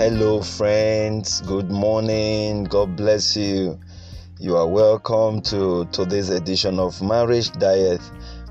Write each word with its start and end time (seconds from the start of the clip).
Hello, 0.00 0.40
friends. 0.40 1.42
Good 1.42 1.70
morning. 1.70 2.64
God 2.64 2.96
bless 2.96 3.36
you. 3.36 3.78
You 4.38 4.56
are 4.56 4.66
welcome 4.66 5.42
to 5.42 5.84
today's 5.92 6.30
edition 6.30 6.78
of 6.78 7.02
Marriage 7.02 7.52
Diet 7.52 8.00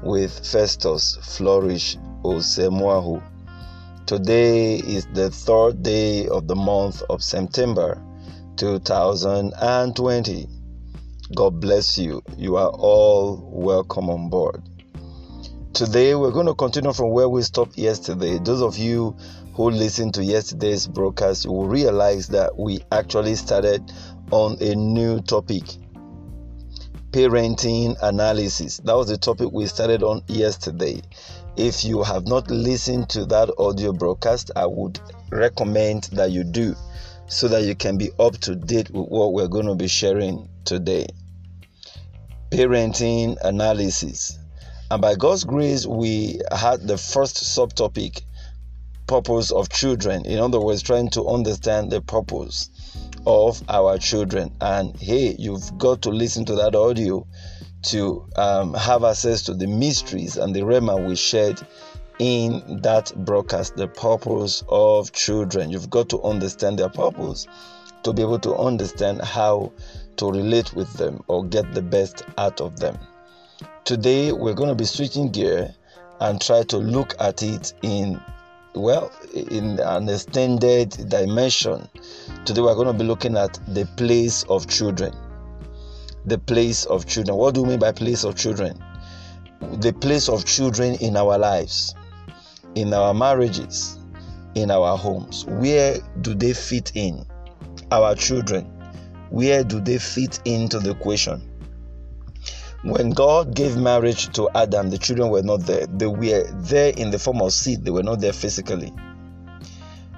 with 0.04 0.46
Festus 0.46 1.18
Flourish 1.24 1.98
Osemwahu. 2.24 3.24
Today 4.06 4.76
is 4.76 5.08
the 5.16 5.32
third 5.32 5.82
day 5.82 6.28
of 6.28 6.48
the 6.48 6.56
month 6.56 7.02
of 7.10 7.24
September 7.24 8.00
2020. 8.58 10.48
God 11.34 11.60
bless 11.60 11.98
you. 11.98 12.22
You 12.38 12.58
are 12.58 12.70
all 12.70 13.50
welcome 13.52 14.12
on 14.12 14.30
board. 14.30 14.62
Today, 15.74 16.14
we're 16.14 16.32
going 16.32 16.48
to 16.48 16.56
continue 16.56 16.92
from 16.92 17.12
where 17.12 17.30
we 17.30 17.42
stopped 17.42 17.78
yesterday. 17.78 18.38
Those 18.38 18.62
of 18.62 18.78
you 18.78 19.16
who 19.54 19.70
listened 19.70 20.14
to 20.16 20.24
yesterday's 20.24 20.88
broadcast, 20.88 21.46
will 21.48 21.68
realize 21.68 22.28
that 22.30 22.58
we 22.58 22.82
actually 22.92 23.36
started 23.36 23.92
on 24.32 24.58
a 24.62 24.76
new 24.76 25.20
topic 25.22 25.64
parenting 27.12 27.98
analysis. 28.04 28.78
That 28.78 28.96
was 28.96 29.08
the 29.08 29.18
topic 29.18 29.50
we 29.52 29.66
started 29.66 30.04
on 30.04 30.22
yesterday. 30.28 31.02
If 31.58 31.84
you 31.84 32.04
have 32.04 32.28
not 32.28 32.50
listened 32.52 33.10
to 33.10 33.26
that 33.26 33.50
audio 33.58 33.92
broadcast, 33.92 34.52
I 34.56 34.66
would 34.66 35.00
recommend 35.32 36.04
that 36.14 36.32
you 36.32 36.44
do 36.44 36.76
so 37.28 37.48
that 37.48 37.64
you 37.64 37.76
can 37.76 37.98
be 37.98 38.12
up 38.20 38.38
to 38.38 38.56
date 38.56 38.90
with 38.92 39.08
what 39.08 39.34
we're 39.34 39.48
going 39.48 39.66
to 39.66 39.76
be 39.76 39.88
sharing 39.88 40.48
today. 40.66 41.08
Parenting 42.52 43.38
analysis. 43.44 44.38
And 44.92 45.02
by 45.02 45.16
God's 45.16 45.44
grace, 45.44 45.86
we 45.86 46.40
had 46.52 46.88
the 46.88 46.98
first 46.98 47.38
subtopic 47.38 48.22
purpose 49.10 49.50
of 49.50 49.70
children. 49.70 50.24
In 50.26 50.38
other 50.38 50.62
words, 50.62 50.84
trying 50.84 51.10
to 51.10 51.28
understand 51.28 51.92
the 51.92 52.00
purpose 52.00 52.70
of 53.26 53.62
our 53.68 53.98
children. 53.98 54.52
And 54.62 54.96
hey, 54.96 55.36
you've 55.40 55.80
got 55.80 56.04
to 56.04 56.12
listen 56.12 56.46
to 56.46 56.56
that 56.56 56.76
audio 56.76 57.26
to 57.88 58.26
um, 58.36 58.76
have 58.76 59.04
access 59.04 59.42
to 59.44 59.56
the 59.56 59.66
mysteries 59.66 60.38
and 60.38 60.56
the 60.56 60.62
rhema 60.62 61.08
we 61.08 61.16
shared 61.16 61.60
in 62.20 62.82
that 62.84 63.12
broadcast, 63.26 63.76
the 63.78 63.88
purpose 63.88 64.64
of 64.70 65.12
children. 65.12 65.72
You've 65.72 65.90
got 65.90 66.10
to 66.10 66.22
understand 66.22 66.78
their 66.78 66.90
purpose 66.90 67.48
to 68.04 68.14
be 68.14 68.22
able 68.22 68.40
to 68.40 68.56
understand 68.56 69.24
how 69.24 69.72
to 70.18 70.32
relate 70.32 70.74
with 70.76 70.94
them 70.94 71.24
or 71.28 71.44
get 71.46 71.74
the 71.74 71.82
best 71.82 72.24
out 72.38 72.62
of 72.62 72.80
them. 72.80 72.96
Today, 73.86 74.32
we're 74.34 74.54
going 74.54 74.70
to 74.70 74.76
be 74.76 74.86
switching 74.86 75.32
gear 75.32 75.74
and 76.20 76.40
try 76.40 76.62
to 76.64 76.78
look 76.78 77.16
at 77.20 77.42
it 77.42 77.74
in 77.82 78.22
well 78.80 79.12
in 79.34 79.80
an 79.80 80.10
extended 80.10 80.90
dimension 81.10 81.88
today 82.46 82.62
we're 82.62 82.76
going 82.76 82.88
to 82.88 82.94
be 82.94 83.04
looking 83.04 83.38
at 83.38 83.60
the 83.68 83.86
place 83.98 84.44
of 84.44 84.68
children. 84.68 85.14
The 86.26 86.38
place 86.38 86.86
of 86.86 87.06
children. 87.06 87.38
What 87.38 87.56
do 87.56 87.64
we 87.64 87.70
mean 87.70 87.80
by 87.80 87.92
place 87.92 88.24
of 88.24 88.36
children? 88.36 88.82
The 89.80 89.94
place 89.94 90.30
of 90.30 90.46
children 90.46 90.96
in 90.96 91.16
our 91.18 91.38
lives 91.38 91.96
in 92.76 92.94
our 92.94 93.14
marriages 93.14 94.00
in 94.56 94.72
our 94.72 94.98
homes. 94.98 95.46
Where 95.46 95.98
do 96.22 96.34
they 96.34 96.54
fit 96.54 96.92
in? 96.96 97.26
Our 97.92 98.16
children. 98.16 98.66
Where 99.30 99.64
do 99.64 99.80
they 99.80 99.98
fit 99.98 100.40
into 100.46 100.80
the 100.80 100.92
equation 100.92 101.49
when 102.84 103.10
God 103.10 103.56
gave 103.56 103.76
marriage 103.76 104.32
to 104.34 104.50
Adam, 104.56 104.90
the 104.90 104.98
children 104.98 105.30
were 105.30 105.44
not 105.44 105.62
there. 105.62 105.86
They 105.88 106.08
were 106.08 106.50
there 106.52 106.94
in 106.96 107.12
the 107.12 107.20
form 107.20 107.42
of 107.42 107.54
seed, 107.54 107.84
they 107.84 107.92
were 107.92 108.04
not 108.04 108.22
there 108.22 108.34
physically. 108.34 108.94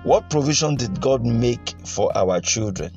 What 0.03 0.29
provision 0.29 0.75
did 0.75 1.01
God 1.01 1.25
make 1.25 1.73
for 1.85 2.15
our 2.15 2.39
children? 2.39 2.91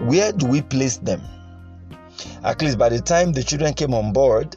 Where 0.00 0.32
do 0.32 0.46
we 0.46 0.62
place 0.62 0.96
them? 0.96 1.22
At 2.42 2.60
least 2.62 2.78
by 2.78 2.88
the 2.88 3.00
time 3.00 3.32
the 3.32 3.42
children 3.42 3.74
came 3.74 3.94
on 3.94 4.12
board, 4.12 4.56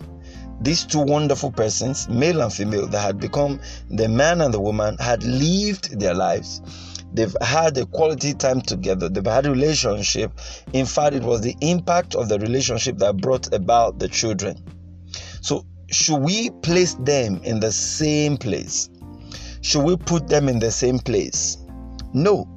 these 0.62 0.86
two 0.86 1.02
wonderful 1.02 1.52
persons, 1.52 2.08
male 2.10 2.42
and 2.42 2.52
female, 2.52 2.88
that 2.88 3.00
had 3.00 3.20
become 3.20 3.60
the 3.90 4.08
man 4.08 4.42
and 4.42 4.54
the 4.54 4.60
woman, 4.60 4.98
had 4.98 5.24
lived 5.24 6.00
their 6.00 6.14
lives 6.14 6.62
They've 7.16 7.36
had 7.42 7.78
a 7.78 7.86
quality 7.86 8.34
time 8.34 8.60
together. 8.60 9.08
They've 9.08 9.26
had 9.26 9.46
a 9.46 9.52
relationship. 9.52 10.34
In 10.74 10.86
fact, 10.86 11.16
it 11.16 11.24
was 11.24 11.40
the 11.40 11.56
impact 11.62 12.14
of 12.14 12.28
the 12.28 12.38
relationship 12.40 12.98
that 12.98 13.18
brought 13.18 13.54
about 13.54 14.00
the 14.00 14.10
children. 14.10 14.62
So, 15.42 15.66
should 15.90 16.18
we 16.18 16.50
place 16.62 16.96
them 16.96 17.40
in 17.44 17.62
the 17.62 17.72
same 17.72 18.36
place? 18.36 18.90
Should 19.62 19.86
we 19.86 19.96
put 19.96 20.28
them 20.28 20.50
in 20.50 20.60
the 20.60 20.72
same 20.72 21.00
place? 21.00 21.58
No. 22.14 22.50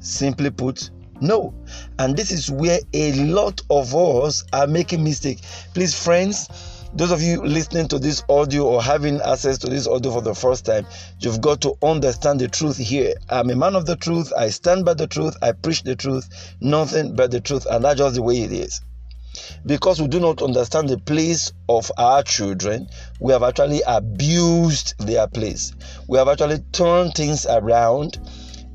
Simply 0.00 0.50
put, 0.50 0.90
no. 1.20 1.54
And 1.98 2.14
this 2.16 2.30
is 2.30 2.50
where 2.50 2.80
a 2.92 3.12
lot 3.24 3.62
of 3.70 3.94
us 3.94 4.44
are 4.52 4.66
making 4.66 5.04
mistake. 5.04 5.40
Please, 5.72 5.94
friends, 5.94 6.48
those 6.96 7.12
of 7.12 7.20
you 7.20 7.42
listening 7.42 7.88
to 7.88 7.98
this 7.98 8.24
audio 8.30 8.64
or 8.64 8.82
having 8.82 9.20
access 9.20 9.58
to 9.58 9.68
this 9.68 9.86
audio 9.86 10.12
for 10.12 10.22
the 10.22 10.34
first 10.34 10.64
time, 10.64 10.86
you've 11.18 11.42
got 11.42 11.60
to 11.60 11.76
understand 11.82 12.40
the 12.40 12.48
truth 12.48 12.78
here. 12.78 13.12
I'm 13.28 13.50
a 13.50 13.54
man 13.54 13.76
of 13.76 13.84
the 13.84 13.96
truth. 13.96 14.32
I 14.34 14.48
stand 14.48 14.86
by 14.86 14.94
the 14.94 15.06
truth. 15.06 15.36
I 15.42 15.52
preach 15.52 15.82
the 15.82 15.94
truth, 15.94 16.56
nothing 16.62 17.14
but 17.14 17.30
the 17.30 17.40
truth, 17.42 17.66
and 17.70 17.84
that's 17.84 17.98
just 17.98 18.14
the 18.14 18.22
way 18.22 18.40
it 18.40 18.52
is. 18.52 18.80
Because 19.66 20.00
we 20.00 20.08
do 20.08 20.20
not 20.20 20.40
understand 20.40 20.88
the 20.88 20.96
place 20.96 21.52
of 21.68 21.92
our 21.98 22.22
children, 22.22 22.88
we 23.20 23.34
have 23.34 23.42
actually 23.42 23.82
abused 23.86 24.94
their 24.98 25.26
place. 25.26 25.74
We 26.08 26.16
have 26.16 26.28
actually 26.28 26.60
turned 26.72 27.12
things 27.14 27.44
around 27.44 28.18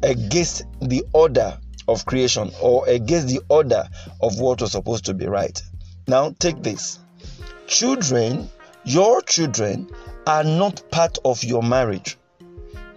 against 0.03 0.64
the 0.80 1.03
order 1.14 1.58
of 1.88 2.06
creation 2.06 2.52
or 2.62 2.88
against 2.88 3.30
the 3.30 3.42
order 3.50 3.84
of 4.22 4.40
what 4.40 4.62
was 4.62 4.74
supposed 4.74 5.06
to 5.06 5.16
be 5.16 5.26
right. 5.26 5.59
Now, 6.08 6.36
take 6.38 6.62
this 6.62 7.00
children, 7.72 8.50
your 8.84 9.22
children, 9.22 9.90
are 10.28 10.44
not 10.44 10.84
part 10.92 11.18
of 11.24 11.42
your 11.42 11.64
marriage. 11.64 12.18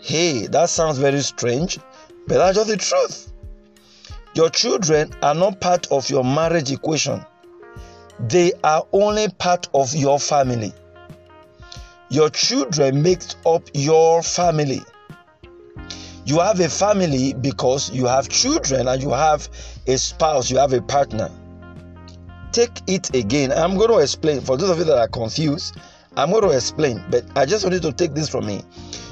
Hey, 0.01 0.49
that 0.49 0.69
sounds 0.69 0.99
very 0.99 1.21
strange, 1.21 1.79
but 2.27 2.39
that's 2.39 2.57
just 2.57 2.69
the 2.69 2.77
truth. 2.77 3.33
Your 4.35 4.51
children 4.51 5.13
are 5.23 5.35
not 5.35 5.61
part 5.61 5.87
of 5.93 6.11
your 6.11 6.25
marriage 6.25 6.73
equation, 6.73 7.25
they 8.19 8.53
are 8.65 8.85
only 8.93 9.29
part 9.39 9.69
of 9.75 9.95
your 9.95 10.19
family. 10.19 10.73
Your 12.11 12.29
children 12.31 13.01
make 13.01 13.23
up 13.47 13.63
your 13.75 14.23
family. 14.23 14.83
You 16.27 16.41
have 16.41 16.59
a 16.59 16.69
family 16.69 17.33
because 17.33 17.91
you 17.91 18.07
have 18.07 18.29
children 18.29 18.89
and 18.89 19.01
you 19.03 19.11
have 19.11 19.49
a 19.87 19.97
spouse, 19.97 20.51
you 20.51 20.59
have 20.59 20.73
a 20.73 20.83
partner 20.83 21.31
take 22.55 22.83
it 22.87 23.15
again. 23.15 23.53
I'm 23.53 23.77
going 23.77 23.91
to 23.91 23.99
explain 23.99 24.41
for 24.41 24.57
those 24.57 24.71
of 24.71 24.79
you 24.79 24.85
that 24.85 24.97
are 24.97 25.09
confused. 25.09 25.77
I'm 26.17 26.31
going 26.31 26.45
to 26.45 26.51
explain, 26.51 27.05
but 27.11 27.25
I 27.37 27.45
just 27.45 27.65
want 27.65 27.75
you 27.75 27.81
to 27.81 27.93
take 27.93 28.15
this 28.15 28.29
from 28.29 28.47
me. 28.47 28.63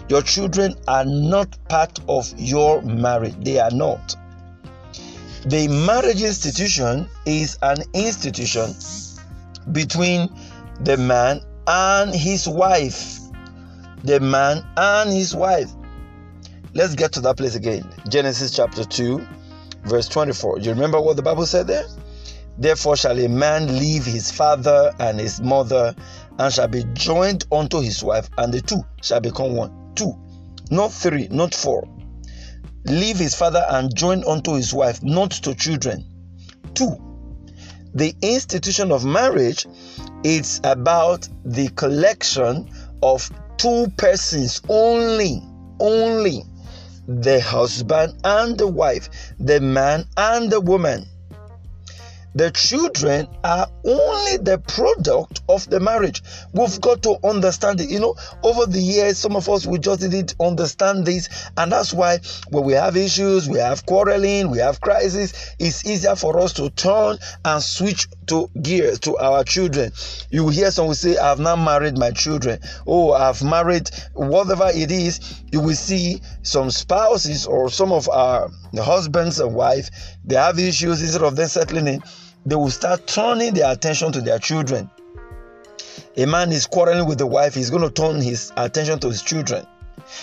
Your 0.08 0.22
children 0.22 0.76
are 0.86 1.04
not 1.04 1.58
part 1.68 1.98
of 2.08 2.32
your 2.38 2.80
marriage, 2.82 3.34
they 3.40 3.58
are 3.58 3.72
not. 3.72 4.14
The 5.46 5.66
marriage 5.66 6.22
institution 6.22 7.08
is 7.26 7.58
an 7.62 7.78
institution 7.94 8.74
between 9.72 10.28
the 10.82 10.96
man 10.96 11.40
and 11.66 12.14
his 12.14 12.46
wife. 12.46 13.18
The 14.04 14.20
man 14.20 14.64
and 14.76 15.10
his 15.12 15.34
wife. 15.34 15.70
Let's 16.74 16.94
get 16.94 17.12
to 17.14 17.20
that 17.22 17.36
place 17.36 17.56
again. 17.56 17.82
Genesis 18.08 18.54
chapter 18.54 18.84
2, 18.84 19.26
verse 19.84 20.08
24. 20.08 20.60
Do 20.60 20.64
you 20.64 20.74
remember 20.74 21.00
what 21.00 21.16
the 21.16 21.22
Bible 21.22 21.46
said 21.46 21.66
there? 21.66 21.86
Therefore 22.58 22.96
shall 22.96 23.18
a 23.18 23.28
man 23.28 23.78
leave 23.78 24.04
his 24.04 24.30
father 24.30 24.92
and 24.98 25.18
his 25.18 25.40
mother 25.40 25.94
and 26.38 26.52
shall 26.52 26.68
be 26.68 26.84
joined 26.94 27.44
unto 27.50 27.80
his 27.80 28.02
wife, 28.02 28.28
and 28.38 28.52
the 28.52 28.60
two 28.60 28.82
shall 29.02 29.20
become 29.20 29.54
one. 29.54 29.92
Two, 29.94 30.14
not 30.70 30.92
three, 30.92 31.28
not 31.30 31.54
four. 31.54 31.88
Leave 32.84 33.18
his 33.18 33.34
father 33.34 33.64
and 33.70 33.94
join 33.94 34.24
unto 34.24 34.54
his 34.54 34.72
wife, 34.74 35.02
not 35.02 35.30
to 35.30 35.54
children. 35.54 36.04
Two, 36.74 36.96
the 37.94 38.14
institution 38.22 38.90
of 38.90 39.04
marriage 39.04 39.66
it's 40.24 40.60
about 40.64 41.28
the 41.44 41.68
collection 41.70 42.68
of 43.02 43.30
two 43.58 43.86
persons 43.96 44.62
only 44.68 45.42
only 45.80 46.42
the 47.06 47.40
husband 47.40 48.14
and 48.24 48.56
the 48.56 48.66
wife 48.66 49.08
the 49.38 49.60
man 49.60 50.06
and 50.16 50.50
the 50.50 50.60
woman 50.60 51.06
the 52.34 52.50
children 52.50 53.28
are 53.44 53.68
only 53.84 54.36
the 54.38 54.58
product 54.66 55.42
of 55.48 55.68
the 55.68 55.80
marriage. 55.80 56.22
We've 56.52 56.80
got 56.80 57.02
to 57.02 57.16
understand 57.24 57.80
it. 57.80 57.90
You 57.90 58.00
know, 58.00 58.14
over 58.42 58.66
the 58.66 58.80
years, 58.80 59.18
some 59.18 59.36
of 59.36 59.48
us 59.48 59.66
we 59.66 59.78
just 59.78 60.00
didn't 60.00 60.34
understand 60.40 61.06
this, 61.06 61.50
and 61.56 61.70
that's 61.72 61.92
why 61.92 62.18
when 62.50 62.64
we 62.64 62.72
have 62.74 62.96
issues, 62.96 63.48
we 63.48 63.58
have 63.58 63.84
quarreling, 63.86 64.50
we 64.50 64.58
have 64.58 64.80
crisis, 64.80 65.54
it's 65.58 65.84
easier 65.86 66.16
for 66.16 66.38
us 66.38 66.52
to 66.54 66.70
turn 66.70 67.18
and 67.44 67.62
switch 67.62 68.08
to 68.26 68.48
gears 68.60 68.98
to 69.00 69.16
our 69.18 69.44
children. 69.44 69.92
You 70.30 70.48
hear 70.48 70.70
someone 70.70 70.94
say, 70.94 71.16
I've 71.16 71.40
not 71.40 71.56
married 71.56 71.98
my 71.98 72.10
children. 72.10 72.60
Oh, 72.86 73.12
I've 73.12 73.42
married 73.42 73.90
whatever 74.14 74.70
it 74.72 74.90
is. 74.90 75.42
You 75.50 75.60
will 75.60 75.74
see 75.74 76.20
some 76.42 76.70
spouses 76.70 77.46
or 77.46 77.70
some 77.70 77.92
of 77.92 78.08
our 78.08 78.50
husbands 78.80 79.40
and 79.40 79.54
wife, 79.54 79.90
they 80.24 80.36
have 80.36 80.58
issues 80.58 81.02
instead 81.02 81.22
of 81.22 81.36
them 81.36 81.48
settling 81.48 81.86
in, 81.86 82.02
they 82.46 82.56
will 82.56 82.70
start 82.70 83.06
turning 83.06 83.54
their 83.54 83.70
attention 83.72 84.12
to 84.12 84.20
their 84.20 84.38
children. 84.38 84.90
A 86.16 86.26
man 86.26 86.52
is 86.52 86.66
quarreling 86.66 87.06
with 87.06 87.18
the 87.18 87.26
wife, 87.26 87.54
he's 87.54 87.70
going 87.70 87.82
to 87.82 87.90
turn 87.90 88.20
his 88.20 88.52
attention 88.56 88.98
to 89.00 89.08
his 89.08 89.22
children. 89.22 89.66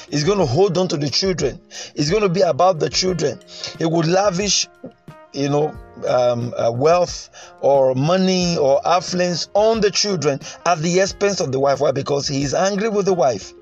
He's 0.09 0.23
going 0.23 0.39
to 0.39 0.45
hold 0.45 0.77
on 0.77 0.87
to 0.89 0.97
the 0.97 1.09
children. 1.09 1.59
It's 1.95 2.09
going 2.09 2.23
to 2.23 2.29
be 2.29 2.41
about 2.41 2.79
the 2.79 2.89
children. 2.89 3.39
He 3.77 3.85
would 3.85 4.07
lavish 4.07 4.67
you 5.33 5.49
know, 5.49 5.75
um, 6.07 6.53
uh, 6.57 6.71
wealth 6.71 7.29
or 7.61 7.95
money 7.95 8.57
or 8.57 8.81
affluence 8.87 9.49
on 9.53 9.81
the 9.81 9.91
children 9.91 10.39
at 10.65 10.79
the 10.79 10.99
expense 10.99 11.39
of 11.39 11.51
the 11.51 11.59
wife. 11.59 11.79
Why? 11.79 11.91
Because 11.91 12.27
he 12.27 12.43
is 12.43 12.53
angry 12.53 12.89
with 12.89 13.05
the 13.05 13.13
wife. 13.13 13.53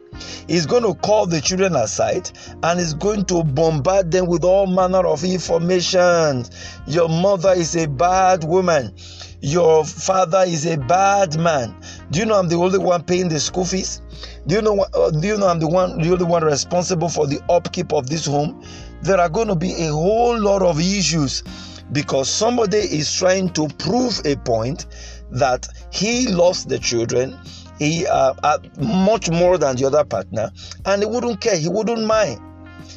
He's 0.48 0.66
going 0.66 0.84
to 0.84 0.96
call 0.96 1.26
the 1.26 1.42
children 1.42 1.76
aside 1.76 2.32
and 2.64 2.80
is 2.80 2.94
going 2.94 3.26
to 3.26 3.44
bombard 3.44 4.12
them 4.12 4.28
with 4.28 4.44
all 4.44 4.66
manner 4.66 5.06
of 5.06 5.24
information. 5.24 6.46
Your 6.88 7.10
mother 7.10 7.52
is 7.52 7.76
a 7.76 7.88
bad 7.88 8.44
woman. 8.44 8.94
Your 9.42 9.86
father 9.86 10.44
is 10.48 10.66
a 10.66 10.78
bad 10.78 11.38
man. 11.40 11.76
Do 12.10 12.20
you 12.20 12.26
know 12.26 12.40
I'm 12.40 12.48
the 12.48 12.56
only 12.56 12.80
one 12.80 13.04
paying 13.04 13.30
the 13.30 13.40
school 13.40 13.66
fees? 13.66 14.02
Do 14.48 14.56
you 14.56 14.62
know? 14.62 14.86
Uh, 14.94 15.12
do 15.12 15.28
you 15.28 15.38
know 15.38 15.48
I'm 15.48 15.60
the 15.60 15.68
one, 15.68 16.02
the 16.02 16.12
only 16.12 16.26
one 16.26 16.44
responsible 16.44 17.10
for 17.10 17.28
the 17.28 17.40
upkeep 17.50 17.94
of 17.94 18.10
this 18.10 18.26
home? 18.26 18.64
There 19.02 19.20
are 19.20 19.30
going 19.30 19.48
to 19.48 19.56
be 19.56 19.74
a 19.86 19.92
whole 19.92 20.40
lot 20.40 20.62
of 20.62 20.80
issues 20.80 21.44
because 21.92 22.30
somebody 22.30 22.78
is 22.78 23.14
trying 23.14 23.50
to 23.50 23.68
prove 23.80 24.22
a 24.26 24.36
point 24.38 24.88
that 25.32 25.68
he 25.92 26.28
loves 26.28 26.66
the 26.66 26.80
children 26.80 27.38
he 27.80 28.08
uh, 28.08 28.34
uh, 28.44 28.58
much 28.80 29.30
more 29.30 29.58
than 29.58 29.76
the 29.76 29.86
other 29.86 30.04
partner 30.04 30.52
and 30.86 31.02
he 31.02 31.08
wouldn't 31.08 31.40
care 31.42 31.58
he 31.58 31.70
wouldn't 31.70 32.06
mind. 32.06 32.42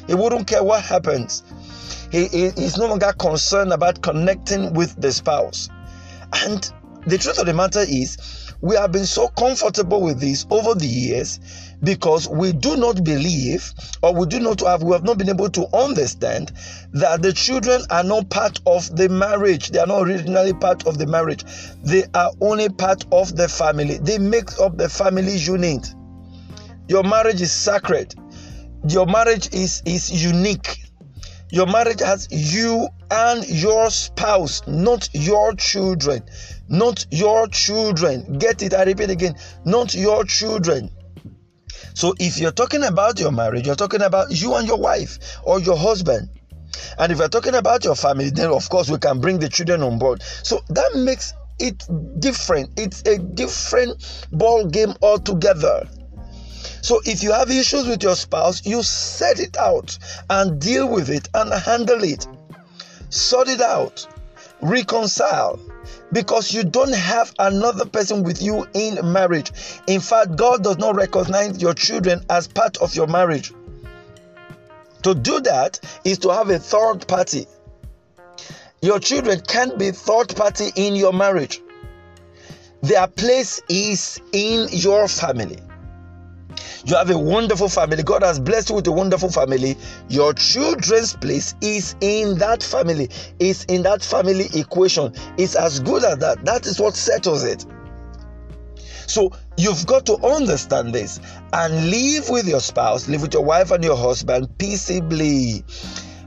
He 0.07 0.15
wouldn't 0.15 0.47
care 0.47 0.63
what 0.63 0.83
happens. 0.83 1.43
He, 2.11 2.27
he's 2.27 2.77
no 2.77 2.87
longer 2.87 3.13
concerned 3.13 3.71
about 3.71 4.01
connecting 4.01 4.73
with 4.73 4.99
the 4.99 5.11
spouse. 5.11 5.69
And 6.33 6.71
the 7.05 7.17
truth 7.17 7.39
of 7.39 7.45
the 7.45 7.53
matter 7.53 7.85
is 7.87 8.53
we 8.61 8.75
have 8.75 8.91
been 8.91 9.05
so 9.05 9.27
comfortable 9.29 10.01
with 10.01 10.19
this 10.19 10.45
over 10.49 10.75
the 10.75 10.87
years 10.87 11.39
because 11.83 12.27
we 12.29 12.53
do 12.53 12.77
not 12.77 13.03
believe 13.03 13.73
or 14.01 14.13
we 14.13 14.25
do 14.27 14.39
not 14.39 14.61
have 14.61 14.83
we 14.83 14.93
have 14.93 15.03
not 15.03 15.17
been 15.17 15.29
able 15.29 15.49
to 15.49 15.67
understand 15.75 16.51
that 16.93 17.21
the 17.21 17.33
children 17.33 17.81
are 17.89 18.03
not 18.03 18.29
part 18.29 18.59
of 18.65 18.95
the 18.95 19.09
marriage. 19.09 19.69
They 19.69 19.79
are 19.79 19.87
not 19.87 20.03
originally 20.03 20.53
part 20.53 20.85
of 20.85 20.97
the 20.97 21.07
marriage. 21.07 21.43
They 21.83 22.03
are 22.13 22.31
only 22.41 22.69
part 22.69 23.05
of 23.11 23.35
the 23.35 23.47
family. 23.47 23.97
They 23.97 24.17
make 24.17 24.59
up 24.59 24.77
the 24.77 24.89
family 24.89 25.35
unit. 25.35 25.93
Your 26.87 27.03
marriage 27.03 27.41
is 27.41 27.51
sacred. 27.51 28.13
Your 28.87 29.05
marriage 29.05 29.53
is 29.53 29.81
is 29.85 30.11
unique. 30.23 30.77
Your 31.49 31.65
marriage 31.65 31.99
has 31.99 32.27
you 32.31 32.87
and 33.09 33.45
your 33.49 33.89
spouse 33.89 34.61
not 34.67 35.09
your 35.13 35.53
children. 35.55 36.23
Not 36.69 37.05
your 37.11 37.47
children. 37.47 38.37
Get 38.37 38.61
it? 38.61 38.73
I 38.73 38.83
repeat 38.83 39.09
again. 39.09 39.35
Not 39.65 39.93
your 39.93 40.23
children 40.23 40.91
so 41.93 42.13
if 42.19 42.37
you're 42.39 42.51
talking 42.51 42.83
about 42.83 43.19
your 43.19 43.31
marriage, 43.31 43.65
you're 43.65 43.75
talking 43.75 44.01
about 44.01 44.31
you 44.31 44.55
and 44.55 44.67
your 44.67 44.77
wife 44.77 45.39
or 45.43 45.59
your 45.59 45.77
husband. 45.77 46.29
And 46.97 47.11
if 47.11 47.17
you're 47.17 47.29
talking 47.29 47.55
about 47.55 47.83
your 47.83 47.95
family, 47.95 48.29
then 48.29 48.49
of 48.49 48.69
course 48.69 48.89
we 48.89 48.97
can 48.97 49.19
bring 49.19 49.39
the 49.39 49.49
children 49.49 49.83
on 49.83 49.99
board. 49.99 50.21
So 50.21 50.61
that 50.69 50.91
makes 50.95 51.33
it 51.59 51.85
different. 52.19 52.71
It's 52.77 53.01
a 53.03 53.17
different 53.17 54.27
ball 54.31 54.65
game 54.65 54.93
altogether. 55.01 55.87
So 56.81 56.99
if 57.05 57.21
you 57.21 57.31
have 57.31 57.51
issues 57.51 57.87
with 57.87 58.01
your 58.01 58.15
spouse, 58.15 58.65
you 58.65 58.81
set 58.81 59.39
it 59.39 59.57
out 59.57 59.97
and 60.29 60.59
deal 60.59 60.89
with 60.89 61.09
it 61.09 61.29
and 61.33 61.53
handle 61.53 62.03
it. 62.03 62.27
Sort 63.09 63.49
it 63.49 63.61
out. 63.61 64.07
Reconcile 64.61 65.59
because 66.11 66.53
you 66.53 66.63
don't 66.63 66.93
have 66.93 67.33
another 67.39 67.85
person 67.85 68.23
with 68.23 68.41
you 68.41 68.65
in 68.73 68.99
marriage. 69.11 69.51
In 69.87 69.99
fact, 69.99 70.35
God 70.35 70.63
does 70.63 70.77
not 70.77 70.95
recognize 70.95 71.61
your 71.61 71.73
children 71.73 72.23
as 72.29 72.47
part 72.47 72.77
of 72.77 72.95
your 72.95 73.07
marriage. 73.07 73.53
To 75.03 75.15
do 75.15 75.39
that 75.41 75.79
is 76.03 76.19
to 76.19 76.29
have 76.29 76.49
a 76.49 76.59
third 76.59 77.07
party. 77.07 77.47
Your 78.81 78.99
children 78.99 79.41
can't 79.41 79.77
be 79.77 79.91
third 79.91 80.35
party 80.35 80.71
in 80.75 80.95
your 80.95 81.13
marriage. 81.13 81.59
Their 82.81 83.07
place 83.07 83.61
is 83.69 84.19
in 84.31 84.67
your 84.71 85.07
family. 85.07 85.59
You 86.85 86.95
have 86.95 87.09
a 87.09 87.17
wonderful 87.17 87.69
family. 87.69 88.03
God 88.03 88.23
has 88.23 88.39
blessed 88.39 88.69
you 88.69 88.75
with 88.75 88.87
a 88.87 88.91
wonderful 88.91 89.29
family. 89.29 89.77
Your 90.09 90.33
children's 90.33 91.15
place 91.15 91.53
is 91.61 91.95
in 92.01 92.37
that 92.39 92.63
family, 92.63 93.09
is 93.39 93.65
in 93.65 93.83
that 93.83 94.01
family 94.03 94.47
equation. 94.53 95.13
It's 95.37 95.55
as 95.55 95.79
good 95.79 96.03
as 96.03 96.17
that. 96.19 96.43
That 96.45 96.65
is 96.65 96.79
what 96.79 96.95
settles 96.95 97.43
it. 97.43 97.65
So 99.07 99.31
you've 99.57 99.85
got 99.85 100.05
to 100.07 100.15
understand 100.25 100.93
this 100.95 101.19
and 101.53 101.89
live 101.89 102.29
with 102.29 102.47
your 102.47 102.61
spouse, 102.61 103.07
live 103.07 103.21
with 103.21 103.33
your 103.33 103.43
wife 103.43 103.71
and 103.71 103.83
your 103.83 103.97
husband 103.97 104.57
peaceably. 104.57 105.63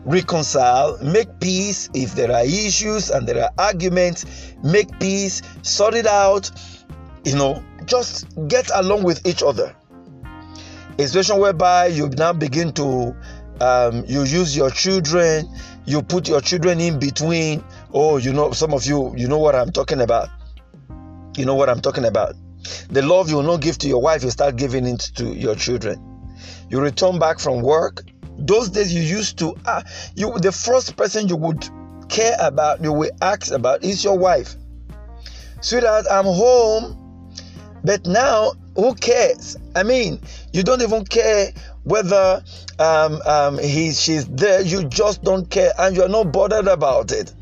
Reconcile, 0.05 0.99
make 1.03 1.41
peace 1.41 1.89
if 1.95 2.15
there 2.15 2.31
are 2.31 2.45
issues 2.45 3.11
and 3.11 3.27
there 3.27 3.43
are 3.43 3.51
arguments, 3.59 4.55
make 4.63 5.01
peace, 5.01 5.41
sort 5.63 5.95
it 5.95 6.07
out. 6.07 6.51
You 7.25 7.37
know, 7.37 7.65
just 7.87 8.27
get 8.49 8.71
along 8.75 9.03
with 9.03 9.27
each 9.27 9.43
other 9.43 9.75
a 10.99 11.07
situation 11.07 11.39
whereby 11.39 11.87
you 11.87 12.09
now 12.11 12.33
begin 12.33 12.73
to 12.73 13.15
um, 13.61 14.05
you 14.07 14.23
use 14.25 14.57
your 14.57 14.71
children 14.71 15.49
you 15.87 16.03
put 16.03 16.29
your 16.29 16.41
children 16.41 16.81
in 16.81 16.99
between. 16.99 17.63
Oh 17.93 18.17
you 18.17 18.33
know 18.33 18.53
some 18.53 18.73
of 18.73 18.87
you 18.87 19.13
you 19.17 19.29
know 19.29 19.39
what 19.39 19.55
i'm 19.55 19.71
talking 19.71 20.01
about. 20.01 20.29
You 21.37 21.45
know 21.45 21.55
what 21.55 21.69
i'm 21.69 21.81
talking 21.81 22.05
about. 22.05 22.35
The 22.91 23.03
love 23.03 23.29
you 23.29 23.37
will 23.37 23.43
not 23.43 23.61
give 23.61 23.79
to 23.79 23.89
your 23.89 24.01
wife 24.01 24.25
you 24.25 24.31
start 24.31 24.57
giving 24.57 24.87
it 24.87 25.01
to 25.17 25.27
your 25.27 25.55
children. 25.55 26.01
You 26.71 26.81
return 26.81 27.19
back 27.19 27.39
from 27.39 27.61
work. 27.61 28.03
Those 28.39 28.71
days 28.71 28.93
you 28.93 29.03
used 29.03 29.39
to 29.39 29.55
ah, 29.67 29.83
you 30.17 30.33
the 30.39 30.53
first 30.53 30.97
person 30.97 31.29
you 31.29 31.37
would 31.37 31.69
care 32.09 32.37
about 32.41 32.83
you 32.83 32.93
will 32.93 33.11
ask 33.21 33.53
about 33.53 33.85
is 33.85 34.03
your 34.03 34.19
wife. 34.19 34.57
Sweetheart 35.61 36.07
i'm 36.11 36.25
home. 36.25 37.01
But 37.85 38.07
now 38.07 38.53
who 38.77 38.95
cares 38.95 39.57
i 39.75 39.83
mean 39.83 40.21
you 40.53 40.63
don't 40.63 40.83
even 40.83 41.05
care 41.05 41.53
whether 41.85 42.43
um, 42.79 43.21
um, 43.25 43.59
he, 43.59 43.93
she's 43.93 44.27
there. 44.27 44.63
You 44.63 44.85
just 44.85 45.23
don't 45.23 45.49
care, 45.49 45.73
and 45.79 45.95
you're 45.95 46.09
not 46.09 46.33
bothered 46.33 46.67
about 46.67 47.13
it. 47.13 47.33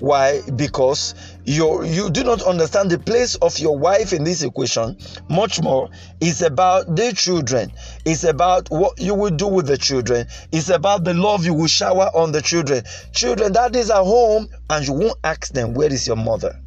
Why? 0.00 0.42
Because 0.56 1.14
you 1.44 1.84
you 1.84 2.10
do 2.10 2.24
not 2.24 2.42
understand 2.42 2.90
the 2.90 2.98
place 2.98 3.36
of 3.36 3.58
your 3.58 3.78
wife 3.78 4.12
in 4.12 4.24
this 4.24 4.42
equation. 4.42 4.98
Much 5.30 5.62
more, 5.62 5.88
it's 6.20 6.42
about 6.42 6.94
the 6.96 7.12
children. 7.12 7.72
It's 8.04 8.24
about 8.24 8.68
what 8.70 9.00
you 9.00 9.14
will 9.14 9.30
do 9.30 9.46
with 9.46 9.66
the 9.66 9.78
children. 9.78 10.26
It's 10.52 10.68
about 10.68 11.04
the 11.04 11.14
love 11.14 11.46
you 11.46 11.54
will 11.54 11.68
shower 11.68 12.10
on 12.14 12.32
the 12.32 12.42
children. 12.42 12.82
Children, 13.12 13.52
that 13.52 13.74
is 13.76 13.88
at 13.88 14.02
home, 14.02 14.48
and 14.68 14.86
you 14.86 14.92
won't 14.92 15.18
ask 15.22 15.52
them 15.52 15.74
where 15.74 15.92
is 15.92 16.06
your 16.06 16.16
mother. 16.16 16.60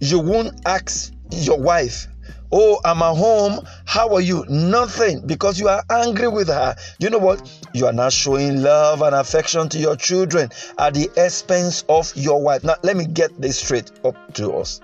You 0.00 0.20
won't 0.20 0.60
ask 0.64 1.12
your 1.32 1.60
wife 1.60 2.06
Oh, 2.52 2.80
I'm 2.84 3.02
at 3.02 3.16
home. 3.16 3.64
How 3.84 4.12
are 4.14 4.20
you? 4.20 4.44
Nothing 4.48 5.26
because 5.26 5.60
you 5.60 5.68
are 5.68 5.84
angry 5.90 6.28
with 6.28 6.48
her. 6.48 6.74
You 6.98 7.10
know 7.10 7.18
what? 7.18 7.48
You 7.72 7.86
are 7.86 7.92
not 7.92 8.12
showing 8.12 8.62
love 8.62 9.02
and 9.02 9.14
affection 9.14 9.68
to 9.68 9.78
your 9.78 9.96
children 9.96 10.50
at 10.78 10.94
the 10.94 11.08
expense 11.16 11.84
of 11.88 12.12
your 12.16 12.42
wife. 12.42 12.64
Now, 12.64 12.74
let 12.82 12.96
me 12.96 13.06
get 13.06 13.40
this 13.40 13.58
straight 13.58 13.90
up 14.04 14.16
to 14.34 14.52
us. 14.54 14.80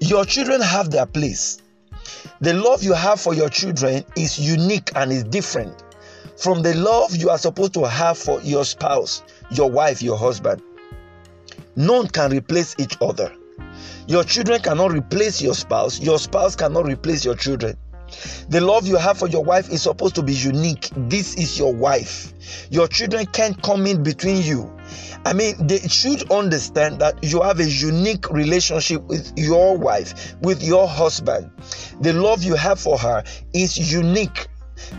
Your 0.00 0.24
children 0.24 0.60
have 0.60 0.90
their 0.90 1.06
place. 1.06 1.60
The 2.40 2.54
love 2.54 2.82
you 2.82 2.92
have 2.92 3.20
for 3.20 3.34
your 3.34 3.48
children 3.48 4.04
is 4.16 4.38
unique 4.38 4.90
and 4.94 5.10
is 5.10 5.24
different 5.24 5.82
from 6.36 6.62
the 6.62 6.74
love 6.74 7.16
you 7.16 7.30
are 7.30 7.38
supposed 7.38 7.74
to 7.74 7.84
have 7.84 8.18
for 8.18 8.40
your 8.42 8.64
spouse, 8.64 9.22
your 9.50 9.70
wife, 9.70 10.02
your 10.02 10.18
husband. 10.18 10.62
None 11.76 12.08
can 12.08 12.30
replace 12.30 12.74
each 12.78 12.96
other. 13.00 13.34
Your 14.08 14.22
children 14.22 14.60
cannot 14.60 14.92
replace 14.92 15.42
your 15.42 15.54
spouse. 15.54 16.00
Your 16.00 16.18
spouse 16.18 16.54
cannot 16.54 16.84
replace 16.84 17.24
your 17.24 17.34
children. 17.34 17.76
The 18.48 18.60
love 18.60 18.86
you 18.86 18.96
have 18.96 19.18
for 19.18 19.26
your 19.26 19.42
wife 19.42 19.68
is 19.68 19.82
supposed 19.82 20.14
to 20.14 20.22
be 20.22 20.32
unique. 20.32 20.88
This 20.96 21.34
is 21.34 21.58
your 21.58 21.74
wife. 21.74 22.32
Your 22.70 22.86
children 22.86 23.26
can't 23.26 23.60
come 23.62 23.84
in 23.86 24.04
between 24.04 24.42
you. 24.42 24.72
I 25.24 25.32
mean, 25.32 25.66
they 25.66 25.80
should 25.80 26.30
understand 26.30 27.00
that 27.00 27.18
you 27.24 27.42
have 27.42 27.58
a 27.58 27.68
unique 27.68 28.30
relationship 28.30 29.02
with 29.02 29.32
your 29.36 29.76
wife, 29.76 30.36
with 30.40 30.62
your 30.62 30.86
husband. 30.86 31.50
The 32.00 32.12
love 32.12 32.44
you 32.44 32.54
have 32.54 32.78
for 32.78 32.96
her 32.96 33.24
is 33.52 33.92
unique. 33.92 34.46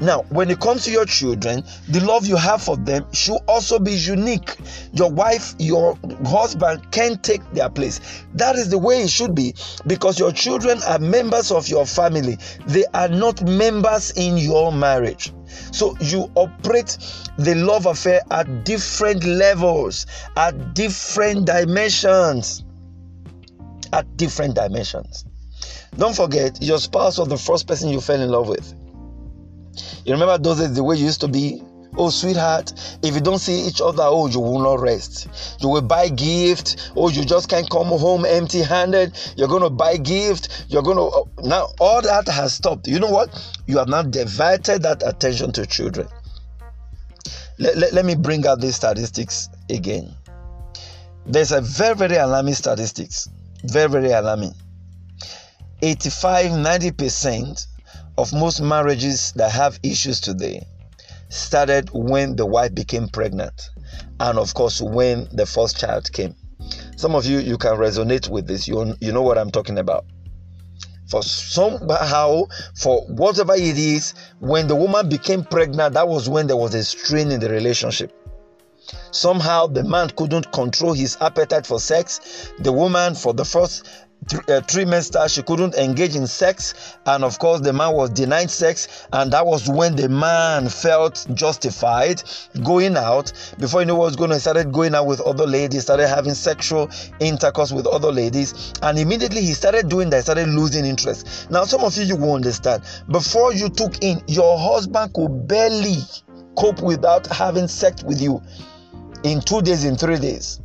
Now, 0.01 0.23
when 0.29 0.49
it 0.49 0.59
comes 0.59 0.83
to 0.85 0.91
your 0.91 1.05
children, 1.05 1.63
the 1.89 2.01
love 2.01 2.27
you 2.27 2.35
have 2.35 2.61
for 2.61 2.77
them 2.77 3.05
should 3.13 3.39
also 3.47 3.79
be 3.79 3.93
unique. 3.93 4.55
Your 4.93 5.11
wife, 5.11 5.55
your 5.59 5.97
husband 6.25 6.91
can 6.91 7.17
take 7.19 7.41
their 7.51 7.69
place. 7.69 7.99
That 8.33 8.55
is 8.55 8.69
the 8.69 8.77
way 8.77 9.01
it 9.01 9.09
should 9.09 9.35
be 9.35 9.55
because 9.85 10.19
your 10.19 10.31
children 10.31 10.79
are 10.87 10.99
members 10.99 11.51
of 11.51 11.67
your 11.67 11.85
family, 11.85 12.37
they 12.67 12.85
are 12.93 13.07
not 13.07 13.41
members 13.43 14.11
in 14.11 14.37
your 14.37 14.71
marriage. 14.71 15.33
So 15.71 15.95
you 15.99 16.29
operate 16.35 16.97
the 17.37 17.55
love 17.55 17.85
affair 17.85 18.21
at 18.31 18.65
different 18.65 19.23
levels, 19.23 20.05
at 20.35 20.73
different 20.73 21.45
dimensions. 21.45 22.63
At 23.93 24.17
different 24.17 24.55
dimensions. 24.55 25.25
Don't 25.97 26.15
forget, 26.15 26.61
your 26.61 26.77
spouse 26.77 27.17
was 27.17 27.27
the 27.27 27.37
first 27.37 27.67
person 27.67 27.89
you 27.89 28.01
fell 28.01 28.21
in 28.21 28.29
love 28.29 28.49
with. 28.49 28.73
You 30.05 30.13
remember 30.13 30.37
those 30.37 30.59
days, 30.59 30.73
the 30.73 30.83
way 30.83 30.97
you 30.97 31.05
used 31.05 31.21
to 31.21 31.27
be? 31.27 31.61
Oh, 31.95 32.09
sweetheart, 32.09 32.73
if 33.01 33.15
you 33.15 33.21
don't 33.21 33.39
see 33.39 33.61
each 33.67 33.81
other, 33.81 34.03
oh, 34.03 34.27
you 34.27 34.39
will 34.39 34.59
not 34.59 34.79
rest. 34.79 35.27
You 35.61 35.69
will 35.69 35.81
buy 35.81 36.09
gift. 36.09 36.91
Oh, 36.95 37.09
you 37.09 37.25
just 37.25 37.49
can't 37.49 37.67
come 37.69 37.87
home 37.87 38.25
empty 38.25 38.61
handed. 38.61 39.17
You're 39.35 39.47
going 39.47 39.63
to 39.63 39.69
buy 39.69 39.97
gift. 39.97 40.65
You're 40.69 40.83
going 40.83 40.97
to. 40.97 41.03
Oh, 41.03 41.29
now, 41.43 41.69
all 41.79 42.01
that 42.01 42.27
has 42.27 42.53
stopped. 42.53 42.87
You 42.87 42.99
know 42.99 43.09
what? 43.09 43.29
You 43.65 43.79
have 43.79 43.87
now 43.87 44.03
diverted 44.03 44.83
that 44.83 45.01
attention 45.05 45.51
to 45.53 45.65
children. 45.65 46.07
Let, 47.57 47.77
let, 47.77 47.93
let 47.93 48.05
me 48.05 48.15
bring 48.15 48.45
out 48.45 48.61
these 48.61 48.75
statistics 48.75 49.49
again. 49.69 50.13
There's 51.25 51.51
a 51.51 51.61
very, 51.61 51.95
very 51.95 52.17
alarming 52.17 52.53
statistics. 52.53 53.27
Very, 53.63 53.89
very 53.89 54.11
alarming. 54.11 54.53
85 55.81 56.51
90% 56.51 57.67
of 58.17 58.33
most 58.33 58.61
marriages 58.61 59.31
that 59.33 59.51
have 59.51 59.79
issues 59.83 60.19
today 60.19 60.65
started 61.29 61.89
when 61.91 62.35
the 62.35 62.45
wife 62.45 62.73
became 62.73 63.07
pregnant 63.07 63.69
and 64.19 64.39
of 64.39 64.53
course 64.53 64.81
when 64.81 65.27
the 65.31 65.45
first 65.45 65.77
child 65.77 66.11
came. 66.11 66.35
Some 66.95 67.15
of 67.15 67.25
you 67.25 67.39
you 67.39 67.57
can 67.57 67.73
resonate 67.77 68.29
with 68.29 68.47
this. 68.47 68.67
You, 68.67 68.95
you 68.99 69.11
know 69.11 69.21
what 69.21 69.37
i'm 69.37 69.51
talking 69.51 69.77
about. 69.77 70.05
For 71.09 71.23
somehow 71.23 72.43
for 72.75 73.05
whatever 73.07 73.53
it 73.53 73.77
is 73.77 74.13
when 74.39 74.67
the 74.67 74.75
woman 74.75 75.07
became 75.07 75.43
pregnant 75.43 75.93
that 75.93 76.07
was 76.07 76.27
when 76.27 76.47
there 76.47 76.57
was 76.57 76.73
a 76.73 76.83
strain 76.83 77.31
in 77.31 77.39
the 77.39 77.49
relationship. 77.49 78.11
Somehow 79.11 79.67
the 79.67 79.83
man 79.83 80.09
couldn't 80.09 80.51
control 80.51 80.93
his 80.93 81.17
appetite 81.21 81.65
for 81.65 81.79
sex. 81.79 82.51
The 82.59 82.71
woman 82.71 83.15
for 83.15 83.33
the 83.33 83.45
first 83.45 83.87
uh, 84.33 84.59
trimester 84.61 85.33
she 85.33 85.41
couldn't 85.41 85.75
engage 85.75 86.15
in 86.15 86.27
sex 86.27 86.97
and 87.05 87.23
of 87.23 87.39
course 87.39 87.61
the 87.61 87.71
man 87.71 87.93
was 87.93 88.09
denied 88.09 88.51
sex 88.51 89.07
and 89.13 89.31
that 89.31 89.45
was 89.45 89.69
when 89.69 89.95
the 89.95 90.09
man 90.09 90.67
felt 90.67 91.25
justified 91.33 92.21
going 92.63 92.97
out. 92.97 93.31
Before 93.57 93.81
you 93.81 93.85
know 93.85 93.95
what 93.95 94.05
was 94.05 94.15
going 94.15 94.31
on 94.31 94.35
he 94.35 94.41
started 94.41 94.71
going 94.73 94.95
out 94.95 95.07
with 95.07 95.21
other 95.21 95.45
ladies 95.45 95.83
started 95.83 96.07
having 96.09 96.33
sexual 96.33 96.89
intercourse 97.19 97.71
with 97.71 97.87
other 97.87 98.11
ladies 98.11 98.73
and 98.81 98.99
immediately 98.99 99.41
he 99.41 99.53
started 99.53 99.87
doing 99.87 100.09
that 100.09 100.23
started 100.23 100.49
losing 100.49 100.85
interest. 100.85 101.49
Now 101.49 101.63
some 101.63 101.81
of 101.81 101.95
you 101.95 102.03
you 102.03 102.15
will 102.15 102.33
understand. 102.33 102.83
Before 103.09 103.53
you 103.53 103.69
took 103.69 104.03
in 104.03 104.21
your 104.27 104.59
husband 104.59 105.13
could 105.13 105.47
barely 105.47 105.97
cope 106.57 106.81
without 106.81 107.27
having 107.27 107.67
sex 107.67 108.03
with 108.03 108.21
you 108.21 108.41
in 109.23 109.39
two 109.41 109.61
days 109.61 109.85
in 109.85 109.95
three 109.95 110.19
days. 110.19 110.59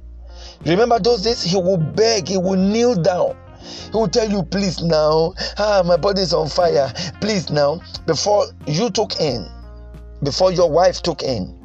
Remember 0.65 0.99
those 0.99 1.23
days? 1.23 1.43
He 1.43 1.57
will 1.57 1.79
beg 1.79 2.29
he 2.29 2.39
will 2.39 2.57
kneel 2.57 2.95
down 2.95 3.37
he 3.91 3.97
will 3.97 4.09
tell 4.09 4.29
you, 4.29 4.43
please 4.43 4.83
now, 4.83 5.35
ah, 5.59 5.83
my 5.85 5.97
body 5.97 6.23
is 6.23 6.33
on 6.33 6.49
fire. 6.49 6.93
Please 7.21 7.51
now, 7.51 7.81
before 8.07 8.47
you 8.67 8.91
took 8.91 9.21
in, 9.21 9.47
before 10.23 10.53
your 10.53 10.71
wife 10.71 11.03
took 11.03 11.23
in. 11.23 11.59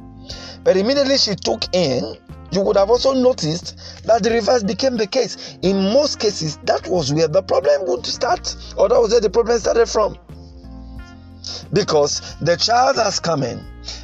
But 0.63 0.77
immediately 0.77 1.18
she 1.18 1.36
took 1.36 1.63
in, 1.74 2.18
you 2.51 2.62
would 2.62 2.77
have 2.77 2.89
also 2.89 3.13
noticed 3.13 4.04
that 4.06 4.24
the 4.24 4.32
reverse 4.32 4.63
became 4.63 4.98
the 4.98 5.08
case. 5.08 5.58
In 5.62 5.94
most 5.94 6.20
cases, 6.20 6.58
that 6.63 6.88
was 6.88 7.13
where 7.13 7.27
the 7.27 7.44
problem 7.44 7.88
would 7.88 8.06
start, 8.06 8.56
or 8.77 8.89
that 8.89 9.00
was 9.00 9.12
where 9.12 9.22
the 9.22 9.30
problem 9.30 9.60
started 9.60 9.88
from. 9.88 10.18
Because 11.74 12.36
the 12.42 12.56
child 12.58 12.98
has 12.98 13.20
come 13.20 13.44
in 13.44 13.63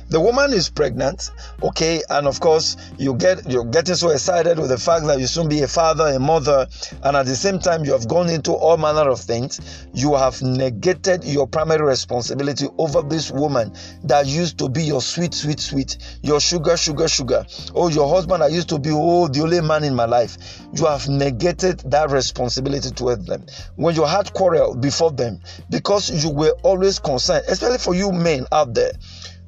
the 0.10 0.20
woman 0.20 0.54
is 0.54 0.70
pregnant 0.70 1.32
okay 1.62 2.02
and 2.10 2.28
of 2.28 2.40
course 2.40 2.78
you 2.98 3.14
get 3.16 3.50
you're 3.50 3.66
getting 3.66 3.96
so 3.96 4.10
excited 4.10 4.58
with 4.60 4.70
the 4.70 4.78
fact 4.78 5.06
that 5.06 5.20
you 5.20 5.28
soon 5.28 5.50
be 5.50 5.62
a 5.62 5.68
father 5.68 6.08
a 6.08 6.20
mother 6.20 6.68
and 7.04 7.16
at 7.16 7.26
the 7.26 7.36
same 7.36 7.60
time 7.60 7.84
you 7.84 7.92
have 7.92 8.08
gone 8.08 8.30
into 8.30 8.54
all 8.54 8.78
manner 8.78 9.10
of 9.10 9.20
things. 9.20 9.88
You 9.94 10.16
have 10.16 10.42
negated 10.42 11.24
your 11.24 11.48
primary 11.48 11.84
responsibility 11.84 12.68
over 12.78 13.02
this 13.02 13.32
woman 13.32 13.74
that 14.04 14.26
used 14.26 14.58
to 14.60 14.70
be 14.70 14.84
your 14.84 15.02
sweet 15.02 15.34
sweet 15.34 15.60
sweet 15.60 15.98
your 16.22 16.40
sugar 16.40 16.78
sugar 16.78 17.08
sugar. 17.08 17.46
Oh 17.76 17.90
your 17.90 18.10
husband 18.10 18.42
that 18.42 18.52
used 18.52 18.70
to 18.70 18.80
be 18.80 18.90
oh 18.92 19.28
the 19.28 19.42
only 19.42 19.62
man 19.62 19.84
in 19.84 19.96
my 19.96 20.06
life. 20.06 20.38
You 20.74 20.86
have 20.86 21.08
negated 21.08 21.80
that 21.92 22.10
responsibility 22.10 22.92
towards 22.92 23.26
them. 23.26 23.46
When 23.76 23.96
you 23.96 24.06
had 24.06 24.34
quarrel 24.34 24.76
before 24.76 25.12
them 25.12 25.40
because 25.70 26.24
you 26.24 26.32
were 26.32 26.56
always 26.64 27.00
concerned 27.00 27.46
especially 27.48 27.78
for 27.78 27.96
you 27.96 28.12
men 28.12 28.46
out 28.52 28.74
there 28.74 28.92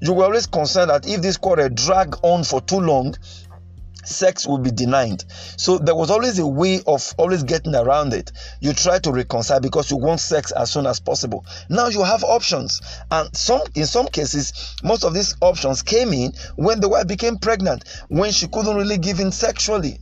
you 0.02 0.14
were 0.14 0.26
always 0.26 0.46
concerned 0.48 0.90
that 0.90 1.08
if 1.08 1.22
this 1.22 1.38
quarrel 1.38 1.70
drag 1.70 2.16
on 2.24 2.44
for 2.44 2.62
too 2.62 2.80
long, 2.80 3.16
sex 4.04 4.46
will 4.48 4.60
be 4.60 4.72
denied. 4.72 5.24
So 5.58 5.78
there 5.78 5.96
was 5.96 6.12
always 6.12 6.38
a 6.40 6.48
way 6.48 6.82
of 6.88 7.14
always 7.18 7.44
getting 7.44 7.76
around 7.76 8.14
it. 8.14 8.32
You 8.62 8.74
try 8.74 9.00
to 9.00 9.12
reconcile 9.12 9.60
because 9.60 9.90
you 9.90 9.98
want 9.98 10.20
sex 10.20 10.52
as 10.52 10.72
soon 10.72 10.86
as 10.86 11.00
possible. 11.00 11.46
Now 11.70 11.88
you 11.88 12.04
have 12.04 12.24
options, 12.24 12.82
and 13.12 13.36
some 13.36 13.62
in 13.76 13.86
some 13.86 14.08
cases, 14.08 14.76
most 14.84 15.04
of 15.04 15.14
these 15.14 15.36
options 15.42 15.82
came 15.82 16.14
in 16.14 16.34
when 16.56 16.80
the 16.80 16.90
wife 16.90 17.08
became 17.08 17.38
pregnant, 17.38 17.84
when 18.10 18.32
she 18.32 18.48
couldn't 18.48 18.76
really 18.76 18.98
give 18.98 19.20
in 19.20 19.32
sexually. 19.32 20.00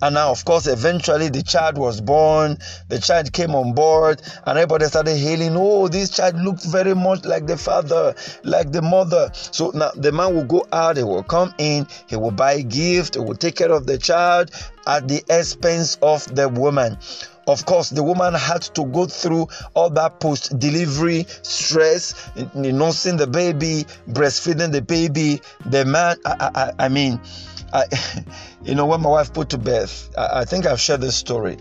And 0.00 0.14
now, 0.14 0.30
of 0.30 0.44
course, 0.44 0.66
eventually 0.66 1.28
the 1.28 1.42
child 1.42 1.76
was 1.76 2.00
born, 2.00 2.58
the 2.88 2.98
child 3.00 3.32
came 3.32 3.54
on 3.54 3.72
board, 3.72 4.22
and 4.46 4.58
everybody 4.58 4.86
started 4.86 5.16
hailing, 5.16 5.56
Oh, 5.56 5.88
this 5.88 6.10
child 6.10 6.36
looks 6.36 6.66
very 6.66 6.94
much 6.94 7.24
like 7.24 7.46
the 7.46 7.56
father, 7.56 8.14
like 8.44 8.70
the 8.70 8.82
mother. 8.82 9.30
So 9.34 9.70
now 9.74 9.90
the 9.96 10.12
man 10.12 10.34
will 10.34 10.44
go 10.44 10.66
out, 10.72 10.96
he 10.96 11.02
will 11.02 11.24
come 11.24 11.52
in, 11.58 11.86
he 12.06 12.16
will 12.16 12.30
buy 12.30 12.52
a 12.54 12.62
gift, 12.62 13.16
he 13.16 13.20
will 13.20 13.34
take 13.34 13.56
care 13.56 13.72
of 13.72 13.86
the 13.86 13.98
child 13.98 14.50
at 14.86 15.08
the 15.08 15.22
expense 15.28 15.98
of 16.00 16.32
the 16.34 16.48
woman. 16.48 16.96
Of 17.48 17.64
course, 17.64 17.88
the 17.88 18.02
woman 18.02 18.34
had 18.34 18.60
to 18.74 18.84
go 18.84 19.06
through 19.06 19.48
all 19.72 19.88
that 19.90 20.20
post 20.20 20.58
delivery 20.58 21.26
stress, 21.42 22.14
nursing 22.54 23.16
the 23.16 23.26
baby, 23.26 23.86
breastfeeding 24.10 24.70
the 24.70 24.82
baby. 24.82 25.40
The 25.64 25.86
man, 25.86 26.18
I, 26.26 26.50
I, 26.54 26.84
I 26.84 26.88
mean, 26.90 27.18
I, 27.72 27.84
you 28.62 28.74
know, 28.74 28.86
when 28.86 29.00
my 29.00 29.10
wife 29.10 29.32
put 29.32 29.50
to 29.50 29.58
birth, 29.58 30.10
I, 30.16 30.40
I 30.40 30.44
think 30.44 30.66
I've 30.66 30.80
shared 30.80 31.00
this 31.00 31.16
story 31.16 31.56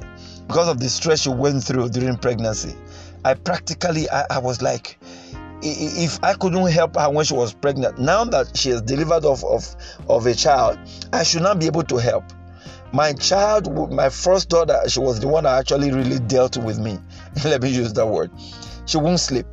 because 0.47 0.67
of 0.67 0.79
the 0.79 0.89
stress 0.89 1.21
she 1.21 1.29
went 1.29 1.63
through 1.63 1.89
during 1.89 2.17
pregnancy. 2.17 2.75
I 3.25 3.33
practically, 3.33 4.09
I, 4.09 4.25
I 4.31 4.39
was 4.39 4.61
like, 4.61 4.97
if 5.61 6.23
I 6.23 6.33
couldn't 6.33 6.65
help 6.67 6.95
her 6.95 7.09
when 7.09 7.25
she 7.25 7.33
was 7.33 7.53
pregnant, 7.53 7.97
now 7.97 8.23
that 8.25 8.55
she 8.55 8.69
has 8.69 8.81
delivered 8.81 9.25
of, 9.25 9.43
of, 9.43 9.75
of 10.07 10.25
a 10.25 10.33
child, 10.33 10.77
I 11.11 11.23
should 11.23 11.41
not 11.41 11.59
be 11.59 11.65
able 11.65 11.83
to 11.83 11.97
help. 11.97 12.23
My 12.93 13.11
child, 13.13 13.91
my 13.91 14.09
first 14.09 14.49
daughter, 14.49 14.79
she 14.87 14.99
was 14.99 15.19
the 15.19 15.27
one 15.27 15.43
that 15.43 15.59
actually 15.59 15.91
really 15.91 16.19
dealt 16.19 16.57
with 16.57 16.79
me. 16.79 16.99
Let 17.43 17.61
me 17.61 17.69
use 17.69 17.91
that 17.93 18.07
word. 18.07 18.31
She 18.85 18.97
won't 18.97 19.19
sleep. 19.19 19.45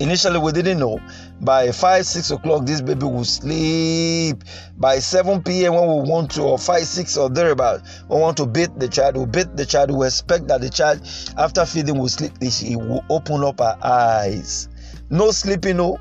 Initially, 0.00 0.38
we 0.38 0.52
didn't 0.52 0.78
know. 0.78 1.00
By 1.40 1.72
5, 1.72 2.06
6 2.06 2.30
o'clock, 2.30 2.66
this 2.66 2.80
baby 2.80 3.04
will 3.04 3.24
sleep. 3.24 4.44
By 4.76 5.00
7 5.00 5.42
p.m., 5.42 5.74
when 5.74 5.88
we 5.88 6.08
want 6.08 6.30
to, 6.32 6.42
or 6.42 6.58
5, 6.58 6.84
6 6.84 7.16
or 7.16 7.28
thereabout, 7.30 7.82
we 8.08 8.16
want 8.16 8.36
to 8.36 8.46
beat 8.46 8.78
the 8.78 8.88
child, 8.88 9.16
we 9.16 9.26
beat 9.26 9.56
the 9.56 9.66
child, 9.66 9.90
we 9.90 10.06
expect 10.06 10.46
that 10.48 10.60
the 10.60 10.70
child, 10.70 11.00
after 11.36 11.66
feeding, 11.66 11.98
will 11.98 12.08
sleep. 12.08 12.32
She 12.48 12.76
will 12.76 13.04
open 13.10 13.42
up 13.42 13.58
her 13.58 13.76
eyes. 13.82 14.68
No 15.10 15.32
sleeping, 15.32 15.78
no. 15.78 15.98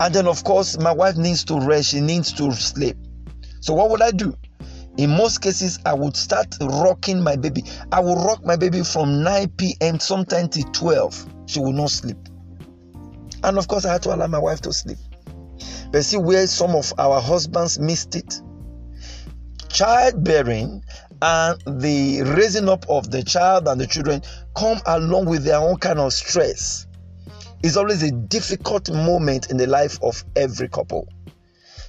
And 0.00 0.12
then, 0.12 0.26
of 0.26 0.42
course, 0.42 0.76
my 0.78 0.92
wife 0.92 1.16
needs 1.16 1.44
to 1.44 1.60
rest, 1.60 1.90
she 1.90 2.00
needs 2.00 2.32
to 2.32 2.50
sleep. 2.52 2.96
So, 3.60 3.74
what 3.74 3.90
would 3.90 4.02
I 4.02 4.10
do? 4.10 4.34
In 4.96 5.10
most 5.10 5.40
cases, 5.40 5.78
I 5.86 5.94
would 5.94 6.16
start 6.16 6.56
rocking 6.60 7.22
my 7.22 7.36
baby. 7.36 7.62
I 7.92 8.00
will 8.00 8.16
rock 8.16 8.44
my 8.44 8.56
baby 8.56 8.82
from 8.82 9.22
9 9.22 9.48
p.m., 9.50 10.00
sometimes 10.00 10.56
till 10.56 10.68
12. 10.72 11.26
She 11.46 11.60
will 11.60 11.72
not 11.72 11.90
sleep. 11.90 12.16
And 13.44 13.58
of 13.58 13.68
course, 13.68 13.84
I 13.84 13.92
had 13.92 14.02
to 14.02 14.14
allow 14.14 14.26
my 14.26 14.38
wife 14.38 14.60
to 14.62 14.72
sleep. 14.72 14.98
But 15.90 16.04
see 16.04 16.18
where 16.18 16.46
some 16.46 16.74
of 16.74 16.92
our 16.98 17.20
husbands 17.20 17.78
missed 17.78 18.14
it. 18.14 18.40
Childbearing 19.68 20.82
and 21.20 21.60
the 21.80 22.22
raising 22.22 22.68
up 22.68 22.84
of 22.88 23.10
the 23.10 23.22
child 23.22 23.68
and 23.68 23.80
the 23.80 23.86
children 23.86 24.22
come 24.56 24.78
along 24.86 25.26
with 25.26 25.44
their 25.44 25.58
own 25.58 25.76
kind 25.78 25.98
of 25.98 26.12
stress. 26.12 26.86
It's 27.62 27.76
always 27.76 28.02
a 28.02 28.10
difficult 28.12 28.90
moment 28.90 29.50
in 29.50 29.56
the 29.56 29.66
life 29.66 29.98
of 30.02 30.24
every 30.36 30.68
couple. 30.68 31.08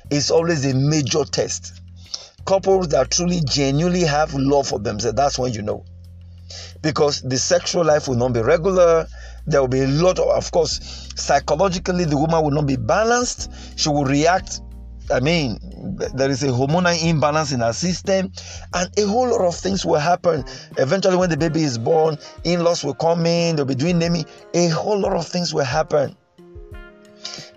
It's 0.10 0.32
always 0.32 0.66
a 0.66 0.74
major 0.74 1.24
test. 1.24 1.82
Couples 2.46 2.88
that 2.90 3.12
truly 3.12 3.42
genuinely 3.46 4.02
have 4.02 4.34
love 4.34 4.68
for 4.68 4.80
themselves, 4.80 5.16
that's 5.16 5.38
when 5.38 5.54
you 5.54 5.62
know. 5.62 5.86
Because 6.82 7.22
the 7.22 7.38
sexual 7.38 7.86
life 7.86 8.08
will 8.08 8.16
not 8.16 8.34
be 8.34 8.42
regular, 8.42 9.08
there 9.50 9.62
will 9.62 9.68
be 9.68 9.82
a 9.82 9.88
lot 9.88 10.20
of, 10.20 10.28
of 10.30 10.52
course, 10.52 11.10
psychologically, 11.16 12.06
the 12.06 12.18
woman 12.18 12.44
will 12.44 12.52
not 12.52 12.68
be 12.68 12.76
balanced. 12.76 13.52
She 13.78 13.90
will 13.90 14.06
react. 14.06 14.62
I 15.12 15.20
mean, 15.20 15.58
there 16.14 16.30
is 16.30 16.44
a 16.44 16.48
hormonal 16.48 16.96
imbalance 17.04 17.52
in 17.52 17.62
her 17.62 17.74
system, 17.74 18.32
and 18.76 19.00
a 19.00 19.08
whole 19.08 19.28
lot 19.30 19.42
of 19.42 19.56
things 19.56 19.84
will 19.84 20.00
happen. 20.00 20.46
Eventually, 20.78 21.18
when 21.18 21.32
the 21.32 21.38
baby 21.38 21.64
is 21.64 21.80
born, 21.80 22.18
in 22.44 22.64
laws 22.64 22.84
will 22.84 22.94
come 22.94 23.26
in, 23.26 23.56
they'll 23.56 23.66
be 23.66 23.74
doing 23.74 23.98
naming. 23.98 24.26
A 24.54 24.68
whole 24.68 25.00
lot 25.00 25.14
of 25.14 25.28
things 25.28 25.52
will 25.54 25.66
happen. 25.66 26.16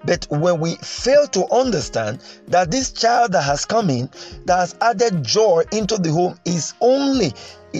But 0.04 0.26
when 0.30 0.58
we 0.60 0.76
fail 0.76 1.26
to 1.28 1.46
understand 1.52 2.20
that 2.48 2.70
this 2.70 2.90
child 2.90 3.32
that 3.32 3.42
has 3.42 3.64
come 3.64 3.90
in, 3.90 4.10
that 4.46 4.56
has 4.56 4.74
added 4.80 5.22
joy 5.22 5.64
into 5.72 5.96
the 5.98 6.10
home, 6.10 6.38
is 6.44 6.74
only 6.80 7.32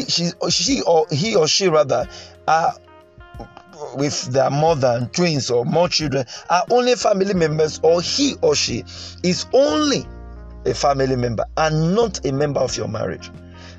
she, 0.06 0.30
she 0.50 0.82
or 0.82 1.06
he 1.10 1.34
or 1.34 1.48
she 1.48 1.68
rather 1.68 2.06
are 2.46 2.74
with 3.94 4.32
their 4.32 4.50
mother 4.50 4.94
and 4.98 5.12
twins 5.12 5.50
or 5.50 5.64
more 5.64 5.88
children 5.88 6.24
are 6.50 6.64
only 6.70 6.94
family 6.94 7.34
members, 7.34 7.80
or 7.82 8.00
he 8.00 8.34
or 8.42 8.54
she 8.54 8.84
is 9.22 9.46
only 9.52 10.06
a 10.64 10.74
family 10.74 11.16
member 11.16 11.44
and 11.56 11.94
not 11.94 12.24
a 12.24 12.32
member 12.32 12.60
of 12.60 12.76
your 12.76 12.88
marriage 12.88 13.30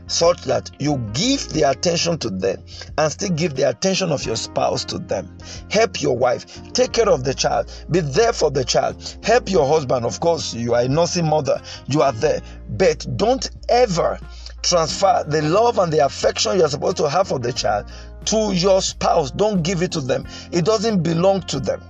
such 0.08 0.42
that 0.44 0.70
you 0.80 0.98
give 1.14 1.50
the 1.50 1.64
attention 1.64 2.18
to 2.20 2.30
them 2.30 2.62
and 2.98 3.12
still 3.12 3.30
give 3.30 3.56
the 3.56 3.68
attention 3.70 4.12
of 4.12 4.26
your 4.26 4.36
spouse 4.36 4.86
to 4.86 5.00
them. 5.00 5.38
Help 5.70 6.02
your 6.02 6.18
wife, 6.18 6.72
take 6.74 6.92
care 6.94 7.10
of 7.10 7.24
the 7.24 7.34
child, 7.34 7.72
be 7.90 8.00
there 8.00 8.34
for 8.34 8.52
the 8.52 8.64
child. 8.64 9.18
Help 9.24 9.50
your 9.50 9.68
husband, 9.68 10.06
of 10.06 10.20
course, 10.20 10.54
you 10.54 10.74
are 10.74 10.82
a 10.82 10.88
nursing 10.88 11.28
mother, 11.28 11.62
you 11.88 12.02
are 12.02 12.12
there, 12.14 12.42
but 12.70 13.06
don't 13.18 13.50
ever 13.70 14.20
transfer 14.64 15.24
the 15.28 15.42
love 15.42 15.78
and 15.78 15.92
the 15.92 16.04
affection 16.06 16.58
you're 16.58 16.70
supposed 16.70 16.98
to 16.98 17.10
have 17.10 17.28
for 17.28 17.40
the 17.40 17.54
child 17.54 17.92
to 18.26 18.54
your 18.54 18.82
spouse. 18.82 19.30
Don't 19.32 19.62
give 19.62 19.82
it 19.82 19.92
to 19.92 20.02
them, 20.02 20.26
it 20.52 20.66
doesn't 20.66 21.04
belong 21.04 21.42
to 21.42 21.60
them. 21.60 21.82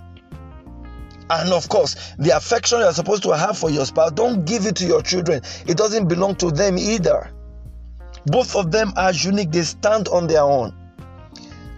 And 1.29 1.53
of 1.53 1.69
course, 1.69 1.95
the 2.19 2.35
affection 2.35 2.79
you're 2.79 2.93
supposed 2.93 3.23
to 3.23 3.31
have 3.31 3.57
for 3.57 3.69
your 3.69 3.85
spouse, 3.85 4.11
don't 4.11 4.45
give 4.45 4.65
it 4.65 4.75
to 4.77 4.85
your 4.85 5.01
children. 5.01 5.41
It 5.65 5.77
doesn't 5.77 6.07
belong 6.07 6.35
to 6.35 6.51
them 6.51 6.77
either. 6.77 7.31
Both 8.25 8.55
of 8.55 8.71
them 8.71 8.93
are 8.97 9.11
unique, 9.13 9.51
they 9.51 9.63
stand 9.63 10.07
on 10.09 10.27
their 10.27 10.41
own. 10.41 10.73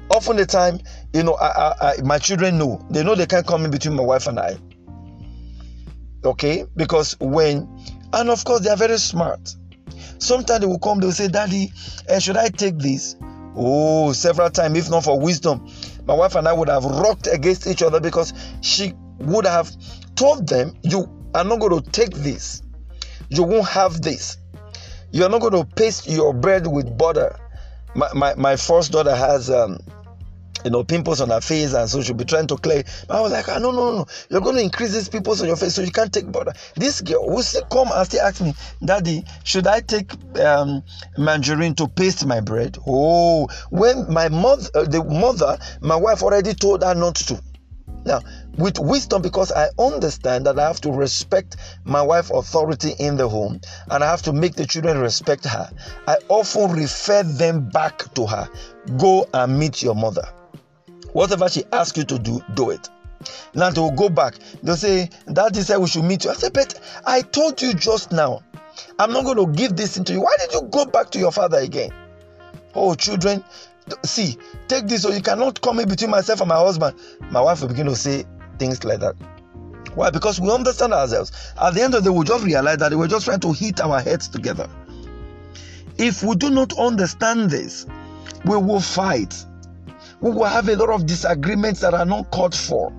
Often 0.09 0.37
the 0.37 0.45
time, 0.45 0.79
you 1.13 1.23
know, 1.23 1.33
I, 1.33 1.47
I, 1.47 1.73
I, 1.81 2.01
my 2.03 2.19
children 2.19 2.57
know. 2.57 2.85
They 2.89 3.03
know 3.03 3.15
they 3.15 3.25
can't 3.25 3.45
come 3.45 3.65
in 3.65 3.71
between 3.71 3.95
my 3.95 4.03
wife 4.03 4.27
and 4.27 4.39
I. 4.39 4.57
Okay? 6.23 6.65
Because 6.75 7.15
when, 7.19 7.67
and 8.13 8.29
of 8.29 8.43
course, 8.45 8.61
they 8.61 8.69
are 8.69 8.77
very 8.77 8.97
smart. 8.97 9.55
Sometimes 10.17 10.61
they 10.61 10.65
will 10.65 10.79
come, 10.79 10.99
they 10.99 11.07
will 11.07 11.13
say, 11.13 11.27
Daddy, 11.27 11.71
uh, 12.09 12.19
should 12.19 12.37
I 12.37 12.49
take 12.49 12.77
this? 12.77 13.15
Oh, 13.55 14.11
several 14.11 14.49
times, 14.49 14.77
if 14.77 14.89
not 14.89 15.03
for 15.03 15.19
wisdom, 15.19 15.65
my 16.05 16.13
wife 16.13 16.35
and 16.35 16.47
I 16.47 16.53
would 16.53 16.69
have 16.69 16.83
rocked 16.83 17.27
against 17.27 17.67
each 17.67 17.81
other 17.81 17.99
because 17.99 18.33
she 18.61 18.93
would 19.19 19.45
have 19.45 19.71
told 20.15 20.47
them, 20.47 20.73
You 20.83 21.09
are 21.33 21.43
not 21.43 21.59
going 21.59 21.81
to 21.81 21.91
take 21.91 22.13
this. 22.13 22.61
You 23.29 23.43
won't 23.43 23.67
have 23.67 24.01
this. 24.01 24.37
You're 25.11 25.29
not 25.29 25.41
going 25.41 25.53
to 25.53 25.65
paste 25.75 26.09
your 26.09 26.33
bread 26.33 26.67
with 26.67 26.97
butter. 26.97 27.39
My, 27.95 28.09
my, 28.13 28.35
my 28.35 28.55
first 28.57 28.91
daughter 28.91 29.15
has 29.15 29.49
um, 29.49 29.79
you 30.65 30.71
know, 30.71 30.83
pimples 30.83 31.21
on 31.21 31.29
her 31.29 31.39
face, 31.41 31.73
and 31.73 31.87
so 31.87 32.01
she'll 32.01 32.15
be 32.15 32.25
trying 32.25 32.47
to 32.47 32.57
clear. 32.57 32.83
But 33.07 33.17
I 33.17 33.21
was 33.21 33.31
like, 33.31 33.47
ah, 33.47 33.59
no, 33.59 33.69
no, 33.69 33.97
no, 33.97 34.05
you're 34.29 34.41
going 34.41 34.55
to 34.55 34.63
increase 34.63 34.93
these 34.93 35.07
pimples 35.07 35.39
on 35.41 35.47
your 35.47 35.55
face, 35.55 35.75
so 35.75 35.83
you 35.83 35.91
can't 35.91 36.11
take 36.11 36.31
butter. 36.31 36.53
This 36.75 37.01
girl 37.01 37.29
will 37.29 37.43
still 37.43 37.65
come 37.65 37.89
and 37.93 38.05
still 38.05 38.21
ask 38.21 38.41
me, 38.41 38.55
Daddy, 38.83 39.23
should 39.43 39.67
I 39.67 39.81
take 39.81 40.11
um, 40.39 40.83
to 41.15 41.87
paste 41.95 42.25
my 42.25 42.41
bread? 42.41 42.79
Oh, 42.87 43.47
when 43.69 44.11
my 44.11 44.27
mother, 44.27 44.67
uh, 44.73 44.85
the 44.85 45.03
mother, 45.03 45.59
my 45.81 45.95
wife 45.95 46.23
already 46.23 46.55
told 46.55 46.83
her 46.83 46.95
not 46.95 47.15
to. 47.15 47.39
Now, 48.03 48.21
with 48.57 48.79
wisdom, 48.79 49.21
because 49.21 49.51
I 49.51 49.69
understand 49.79 50.45
that 50.45 50.59
I 50.59 50.67
have 50.67 50.81
to 50.81 50.91
respect 50.91 51.57
my 51.85 52.01
wife's 52.01 52.29
authority 52.31 52.93
in 52.99 53.17
the 53.17 53.27
home 53.27 53.59
and 53.89 54.03
I 54.03 54.09
have 54.09 54.21
to 54.23 54.33
make 54.33 54.55
the 54.55 54.65
children 54.65 54.99
respect 54.99 55.45
her, 55.45 55.71
I 56.07 56.17
often 56.29 56.71
refer 56.71 57.23
them 57.23 57.69
back 57.69 58.13
to 58.13 58.25
her. 58.27 58.47
Go 58.97 59.27
and 59.33 59.57
meet 59.57 59.81
your 59.81 59.95
mother. 59.95 60.27
Whatever 61.15 61.47
she 61.47 61.63
asks 61.71 61.97
you 61.97 62.03
to 62.03 62.19
do, 62.19 62.41
do 62.55 62.71
it. 62.71 62.89
Now 63.53 63.69
they 63.69 63.79
will 63.79 63.91
go 63.91 64.09
back. 64.09 64.35
They'll 64.61 64.75
say, 64.75 65.09
Daddy 65.31 65.61
said 65.61 65.77
we 65.77 65.87
should 65.87 66.03
meet 66.03 66.25
you. 66.25 66.31
I 66.31 66.33
said, 66.33 66.51
But 66.51 66.77
I 67.05 67.21
told 67.21 67.61
you 67.61 67.73
just 67.73 68.11
now, 68.11 68.43
I'm 68.99 69.13
not 69.13 69.23
going 69.23 69.37
to 69.37 69.47
give 69.57 69.77
this 69.77 69.95
into 69.95 70.11
you. 70.11 70.19
Why 70.19 70.35
did 70.39 70.51
you 70.51 70.63
go 70.63 70.83
back 70.85 71.11
to 71.11 71.19
your 71.19 71.31
father 71.31 71.59
again? 71.59 71.91
Oh, 72.73 72.95
children, 72.95 73.45
see, 74.03 74.37
take 74.67 74.87
this 74.87 75.03
so 75.03 75.11
you 75.11 75.21
cannot 75.21 75.61
come 75.61 75.79
in 75.79 75.87
between 75.87 76.09
myself 76.09 76.41
and 76.41 76.49
my 76.49 76.57
husband. 76.57 76.99
My 77.31 77.39
wife 77.39 77.61
will 77.61 77.69
begin 77.69 77.85
to 77.85 77.95
say 77.95 78.25
things 78.59 78.83
like 78.83 78.99
that. 78.99 79.15
Why? 79.93 80.09
Because 80.09 80.41
we 80.41 80.51
understand 80.51 80.91
ourselves. 80.91 81.31
At 81.61 81.75
the 81.75 81.81
end 81.81 81.95
of 81.95 82.03
the 82.03 82.11
day, 82.11 82.17
we 82.17 82.25
just 82.25 82.43
realize 82.43 82.79
that 82.79 82.93
we're 82.93 83.07
just 83.07 83.23
trying 83.23 83.39
to 83.39 83.53
hit 83.53 83.79
our 83.79 84.01
heads 84.01 84.27
together. 84.27 84.69
If 85.97 86.23
we 86.23 86.35
do 86.35 86.49
not 86.49 86.77
understand 86.77 87.51
this, 87.51 87.85
we 88.43 88.57
will 88.57 88.81
fight. 88.81 89.45
We 90.25 90.31
will 90.31 90.45
have 90.45 90.67
a 90.69 90.75
lot 90.75 90.89
of 90.89 91.05
disagreements 91.05 91.81
that 91.81 91.93
are 91.93 92.03
not 92.03 92.31
called 92.31 92.55
for. 92.55 92.91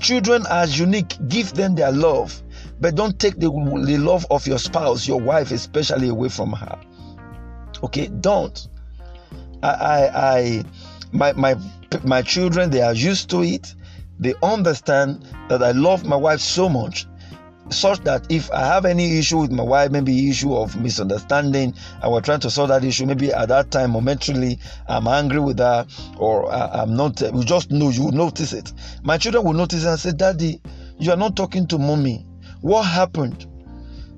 Children 0.00 0.44
are 0.50 0.66
unique. 0.66 1.16
Give 1.28 1.50
them 1.54 1.74
their 1.74 1.90
love, 1.90 2.42
but 2.78 2.94
don't 2.94 3.18
take 3.18 3.36
the, 3.36 3.48
the 3.86 3.96
love 3.96 4.26
of 4.30 4.46
your 4.46 4.58
spouse, 4.58 5.08
your 5.08 5.18
wife, 5.18 5.50
especially 5.50 6.10
away 6.10 6.28
from 6.28 6.52
her. 6.52 6.78
Okay, 7.82 8.08
don't. 8.08 8.68
I, 9.62 9.70
I, 9.70 10.38
I 10.38 10.64
my, 11.10 11.32
my, 11.32 11.56
my 12.04 12.20
children, 12.20 12.68
they 12.68 12.82
are 12.82 12.92
used 12.92 13.30
to 13.30 13.42
it. 13.42 13.74
They 14.18 14.34
understand 14.42 15.26
that 15.48 15.62
I 15.62 15.70
love 15.70 16.04
my 16.04 16.16
wife 16.16 16.40
so 16.40 16.68
much, 16.68 17.06
such 17.70 18.00
that 18.00 18.26
if 18.30 18.50
I 18.52 18.60
have 18.60 18.84
any 18.84 19.18
issue 19.18 19.38
with 19.38 19.50
my 19.50 19.62
wife, 19.62 19.90
maybe 19.90 20.28
issue 20.30 20.54
of 20.54 20.80
misunderstanding, 20.80 21.74
I 22.02 22.08
we're 22.08 22.20
trying 22.20 22.40
to 22.40 22.50
solve 22.50 22.68
that 22.68 22.84
issue, 22.84 23.06
maybe 23.06 23.32
at 23.32 23.48
that 23.48 23.70
time 23.70 23.90
momentarily 23.92 24.58
I'm 24.88 25.06
angry 25.06 25.40
with 25.40 25.58
her, 25.58 25.86
or 26.18 26.50
I'm 26.52 26.96
not. 26.96 27.20
We 27.32 27.44
just 27.44 27.70
know 27.70 27.90
you 27.90 28.10
notice 28.12 28.52
it. 28.52 28.72
My 29.02 29.18
children 29.18 29.44
will 29.44 29.52
notice 29.52 29.84
and 29.84 29.98
say, 29.98 30.12
"Daddy, 30.12 30.60
you 30.98 31.10
are 31.10 31.16
not 31.16 31.36
talking 31.36 31.66
to 31.68 31.78
mommy. 31.78 32.26
What 32.60 32.82
happened? 32.84 33.46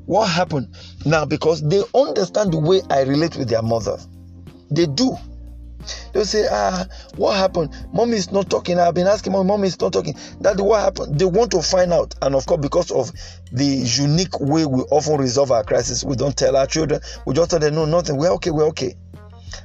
What 0.07 0.29
happened?" 0.29 0.69
Now, 1.05 1.25
because 1.25 1.63
they 1.63 1.83
understand 1.95 2.53
the 2.53 2.59
way 2.59 2.83
I 2.91 3.03
relate 3.03 3.37
with 3.37 3.49
their 3.49 3.63
mother, 3.63 3.99
they 4.71 4.87
do. 4.87 5.17
They'll 6.13 6.25
say, 6.25 6.47
Ah, 6.51 6.87
what 7.17 7.37
happened? 7.37 7.75
Mommy 7.93 8.17
is 8.17 8.33
not 8.33 8.51
talking. 8.51 8.79
I've 8.79 8.95
been 8.95 9.07
asking 9.07 9.33
mommy, 9.33 9.49
mommy 9.49 9.69
is 9.69 9.81
not 9.81 9.93
talking. 9.93 10.15
Daddy, 10.41 10.63
what 10.63 10.81
happened? 10.81 11.19
They 11.19 11.25
want 11.25 11.51
to 11.53 11.63
find 11.63 11.93
out. 11.93 12.15
And 12.23 12.35
of 12.35 12.47
course, 12.47 12.61
because 12.61 12.91
of 12.91 13.13
the 13.53 13.65
unique 13.65 14.41
way 14.41 14.67
we 14.67 14.83
often 14.91 15.19
resolve 15.19 15.53
our 15.53 15.65
crisis, 15.65 16.05
we 16.05 16.17
don't 16.17 16.37
tell 16.37 16.57
our 16.57 16.67
children. 16.67 17.01
We 17.27 17.35
just 17.35 17.51
tell 17.51 17.61
them, 17.61 17.75
No, 17.75 17.85
nothing. 17.85 18.17
We're 18.17 18.33
okay, 18.33 18.51
we're 18.51 18.67
okay. 18.69 18.97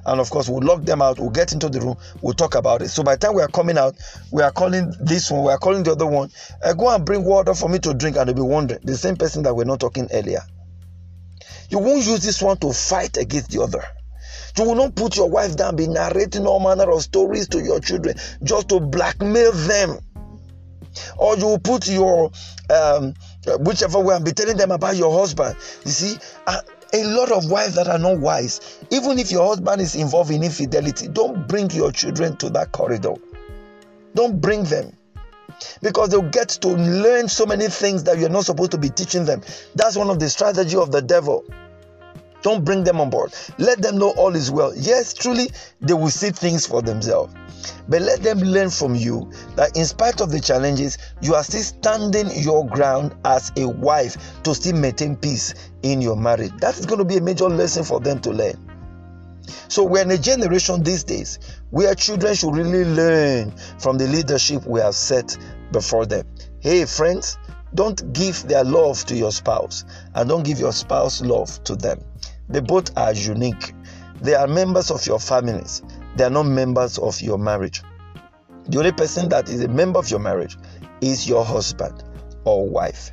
And 0.05 0.19
of 0.19 0.29
course, 0.29 0.49
we'll 0.49 0.61
lock 0.61 0.83
them 0.83 1.01
out. 1.01 1.19
We'll 1.19 1.29
get 1.29 1.53
into 1.53 1.69
the 1.69 1.79
room. 1.81 1.97
We'll 2.21 2.33
talk 2.33 2.55
about 2.55 2.81
it. 2.81 2.89
So 2.89 3.03
by 3.03 3.15
the 3.15 3.27
time 3.27 3.35
we 3.35 3.41
are 3.41 3.47
coming 3.47 3.77
out, 3.77 3.95
we 4.31 4.41
are 4.41 4.51
calling 4.51 4.93
this 4.99 5.31
one, 5.31 5.43
we 5.43 5.51
are 5.51 5.57
calling 5.57 5.83
the 5.83 5.91
other 5.91 6.07
one. 6.07 6.29
Uh, 6.63 6.73
go 6.73 6.93
and 6.93 7.05
bring 7.05 7.23
water 7.23 7.53
for 7.53 7.69
me 7.69 7.79
to 7.79 7.93
drink. 7.93 8.17
And 8.17 8.27
they'll 8.27 8.35
be 8.35 8.41
wondering, 8.41 8.81
the 8.83 8.97
same 8.97 9.15
person 9.15 9.43
that 9.43 9.53
we're 9.53 9.63
not 9.65 9.79
talking 9.79 10.07
earlier. 10.13 10.41
You 11.69 11.79
won't 11.79 12.05
use 12.05 12.21
this 12.21 12.41
one 12.41 12.57
to 12.57 12.71
fight 12.71 13.17
against 13.17 13.51
the 13.51 13.61
other. 13.61 13.83
You 14.57 14.65
will 14.65 14.75
not 14.75 14.95
put 14.95 15.17
your 15.17 15.29
wife 15.29 15.55
down, 15.55 15.75
be 15.75 15.87
narrating 15.87 16.45
all 16.45 16.59
manner 16.59 16.91
of 16.91 17.01
stories 17.01 17.47
to 17.49 17.61
your 17.61 17.79
children 17.79 18.15
just 18.43 18.69
to 18.69 18.79
blackmail 18.79 19.51
them. 19.51 19.99
Or 21.17 21.35
you 21.37 21.45
will 21.45 21.59
put 21.59 21.87
your, 21.87 22.31
um, 22.69 23.15
whichever 23.59 23.99
way, 23.99 24.15
and 24.15 24.23
be 24.23 24.31
telling 24.31 24.57
them 24.57 24.69
about 24.69 24.95
your 24.95 25.17
husband. 25.17 25.55
You 25.85 25.91
see, 25.91 26.17
uh, 26.45 26.61
a 26.93 27.03
lot 27.05 27.31
of 27.31 27.49
wives 27.49 27.73
that 27.75 27.87
are 27.87 27.97
not 27.97 28.19
wise, 28.19 28.79
even 28.91 29.17
if 29.17 29.31
your 29.31 29.47
husband 29.47 29.81
is 29.81 29.95
involved 29.95 30.29
in 30.29 30.43
infidelity, 30.43 31.07
don't 31.07 31.47
bring 31.47 31.71
your 31.71 31.91
children 31.91 32.37
to 32.37 32.49
that 32.51 32.71
corridor. 32.71 33.15
Don't 34.13 34.39
bring 34.39 34.63
them 34.65 34.95
because 35.81 36.09
they'll 36.09 36.29
get 36.29 36.49
to 36.49 36.67
learn 36.67 37.27
so 37.27 37.45
many 37.45 37.67
things 37.67 38.03
that 38.03 38.19
you're 38.19 38.29
not 38.29 38.45
supposed 38.45 38.71
to 38.71 38.77
be 38.77 38.89
teaching 38.89 39.25
them. 39.25 39.41
That's 39.75 39.95
one 39.95 40.09
of 40.09 40.19
the 40.19 40.29
strategy 40.29 40.77
of 40.77 40.91
the 40.91 41.01
devil. 41.01 41.43
Don't 42.43 42.63
bring 42.63 42.83
them 42.83 43.01
on 43.01 43.09
board. 43.09 43.33
Let 43.57 43.81
them 43.81 43.97
know 43.97 44.11
all 44.11 44.35
is 44.35 44.51
well. 44.51 44.73
Yes, 44.75 45.13
truly, 45.13 45.49
they 45.81 45.93
will 45.93 46.09
see 46.09 46.29
things 46.29 46.67
for 46.67 46.81
themselves. 46.81 47.33
But 47.87 48.01
let 48.01 48.21
them 48.21 48.39
learn 48.39 48.69
from 48.69 48.95
you 48.95 49.31
that 49.55 49.75
in 49.77 49.85
spite 49.85 50.21
of 50.21 50.29
the 50.29 50.39
challenges, 50.39 50.97
you 51.21 51.35
are 51.35 51.43
still 51.43 51.61
standing 51.61 52.29
your 52.35 52.67
ground 52.67 53.15
as 53.25 53.51
a 53.57 53.67
wife 53.67 54.43
to 54.43 54.53
still 54.53 54.75
maintain 54.75 55.15
peace 55.15 55.53
in 55.81 56.01
your 56.01 56.17
marriage. 56.17 56.51
That 56.59 56.77
is 56.77 56.85
going 56.85 56.99
to 56.99 57.05
be 57.05 57.17
a 57.17 57.21
major 57.21 57.49
lesson 57.49 57.83
for 57.83 57.99
them 57.99 58.19
to 58.21 58.31
learn. 58.31 58.69
So 59.67 59.83
we're 59.83 60.03
in 60.03 60.11
a 60.11 60.17
generation 60.17 60.83
these 60.83 61.03
days 61.03 61.39
where 61.71 61.95
children 61.95 62.35
should 62.35 62.55
really 62.55 62.85
learn 62.85 63.51
from 63.79 63.97
the 63.97 64.07
leadership 64.07 64.65
we 64.65 64.79
have 64.81 64.95
set 64.95 65.37
before 65.71 66.05
them. 66.05 66.27
Hey, 66.59 66.85
friends, 66.85 67.37
don't 67.73 68.13
give 68.13 68.43
their 68.47 68.63
love 68.63 69.03
to 69.05 69.15
your 69.15 69.31
spouse 69.31 69.83
and 70.13 70.29
don't 70.29 70.43
give 70.43 70.59
your 70.59 70.73
spouse 70.73 71.21
love 71.21 71.63
to 71.63 71.75
them. 71.75 71.99
They 72.49 72.59
both 72.59 72.95
are 72.97 73.13
unique. 73.13 73.73
They 74.21 74.35
are 74.35 74.47
members 74.47 74.91
of 74.91 75.05
your 75.05 75.19
families. 75.19 75.81
They 76.15 76.23
are 76.23 76.29
not 76.29 76.43
members 76.43 76.97
of 76.97 77.19
your 77.21 77.37
marriage. 77.37 77.81
The 78.67 78.79
only 78.79 78.91
person 78.91 79.29
that 79.29 79.49
is 79.49 79.61
a 79.61 79.67
member 79.67 79.99
of 79.99 80.09
your 80.09 80.19
marriage 80.19 80.57
is 81.01 81.27
your 81.27 81.43
husband 81.43 82.03
or 82.45 82.67
wife. 82.67 83.11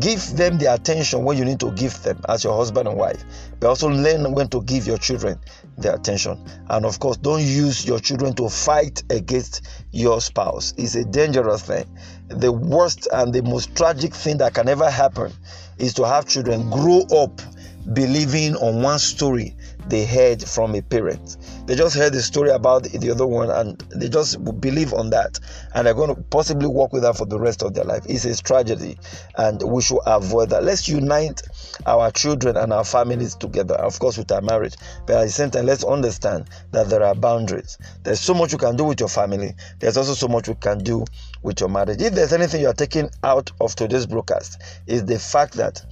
Give 0.00 0.20
them 0.36 0.58
the 0.58 0.74
attention 0.74 1.24
when 1.24 1.38
you 1.38 1.44
need 1.44 1.60
to 1.60 1.70
give 1.72 2.02
them 2.02 2.20
as 2.28 2.42
your 2.42 2.56
husband 2.56 2.88
and 2.88 2.96
wife. 2.96 3.24
But 3.60 3.68
also 3.68 3.88
learn 3.88 4.32
when 4.34 4.48
to 4.48 4.62
give 4.62 4.86
your 4.86 4.98
children 4.98 5.38
the 5.78 5.94
attention. 5.94 6.44
And 6.68 6.84
of 6.84 6.98
course, 6.98 7.16
don't 7.16 7.42
use 7.42 7.86
your 7.86 8.00
children 8.00 8.34
to 8.34 8.48
fight 8.48 9.02
against 9.10 9.62
your 9.92 10.20
spouse. 10.20 10.74
It's 10.76 10.96
a 10.96 11.04
dangerous 11.04 11.62
thing. 11.62 11.84
The 12.28 12.50
worst 12.50 13.06
and 13.12 13.32
the 13.32 13.42
most 13.42 13.76
tragic 13.76 14.14
thing 14.14 14.38
that 14.38 14.54
can 14.54 14.68
ever 14.68 14.90
happen 14.90 15.32
is 15.78 15.94
to 15.94 16.06
have 16.06 16.26
children 16.26 16.70
grow 16.70 17.02
up 17.16 17.40
believing 17.92 18.56
on 18.56 18.82
one 18.82 18.98
story 18.98 19.54
they 19.88 20.06
heard 20.06 20.42
from 20.42 20.74
a 20.74 20.82
parent. 20.82 21.36
They 21.66 21.74
just 21.74 21.96
heard 21.96 22.12
the 22.12 22.22
story 22.22 22.50
about 22.50 22.84
the 22.84 23.10
other 23.10 23.26
one 23.26 23.50
and 23.50 23.78
they 23.94 24.08
just 24.08 24.42
believe 24.60 24.94
on 24.94 25.10
that 25.10 25.38
and 25.74 25.86
they're 25.86 25.94
going 25.94 26.14
to 26.14 26.22
possibly 26.22 26.66
work 26.66 26.92
with 26.92 27.02
that 27.02 27.16
for 27.16 27.26
the 27.26 27.38
rest 27.38 27.62
of 27.62 27.74
their 27.74 27.84
life. 27.84 28.04
It's 28.08 28.24
a 28.24 28.42
tragedy 28.42 28.98
and 29.36 29.62
we 29.62 29.82
should 29.82 30.00
avoid 30.06 30.50
that. 30.50 30.64
Let's 30.64 30.88
unite 30.88 31.42
our 31.86 32.10
children 32.10 32.56
and 32.56 32.72
our 32.72 32.84
families 32.84 33.34
together, 33.34 33.74
of 33.74 33.98
course, 33.98 34.16
with 34.16 34.30
our 34.32 34.40
marriage. 34.40 34.74
But 35.06 35.16
at 35.16 35.24
the 35.24 35.30
same 35.30 35.50
time, 35.50 35.66
let's 35.66 35.84
understand 35.84 36.48
that 36.72 36.88
there 36.88 37.02
are 37.02 37.14
boundaries. 37.14 37.78
There's 38.02 38.20
so 38.20 38.34
much 38.34 38.52
you 38.52 38.58
can 38.58 38.76
do 38.76 38.84
with 38.84 39.00
your 39.00 39.08
family, 39.08 39.54
there's 39.80 39.96
also 39.96 40.14
so 40.14 40.28
much 40.28 40.48
you 40.48 40.54
can 40.54 40.78
do 40.78 41.04
with 41.42 41.60
your 41.60 41.68
marriage. 41.68 42.00
If 42.00 42.14
there's 42.14 42.32
anything 42.32 42.62
you 42.62 42.68
are 42.68 42.74
taking 42.74 43.10
out 43.22 43.50
of 43.60 43.74
today's 43.74 44.06
broadcast, 44.06 44.62
is 44.86 45.04
the 45.04 45.18
fact 45.18 45.54
that 45.54 45.84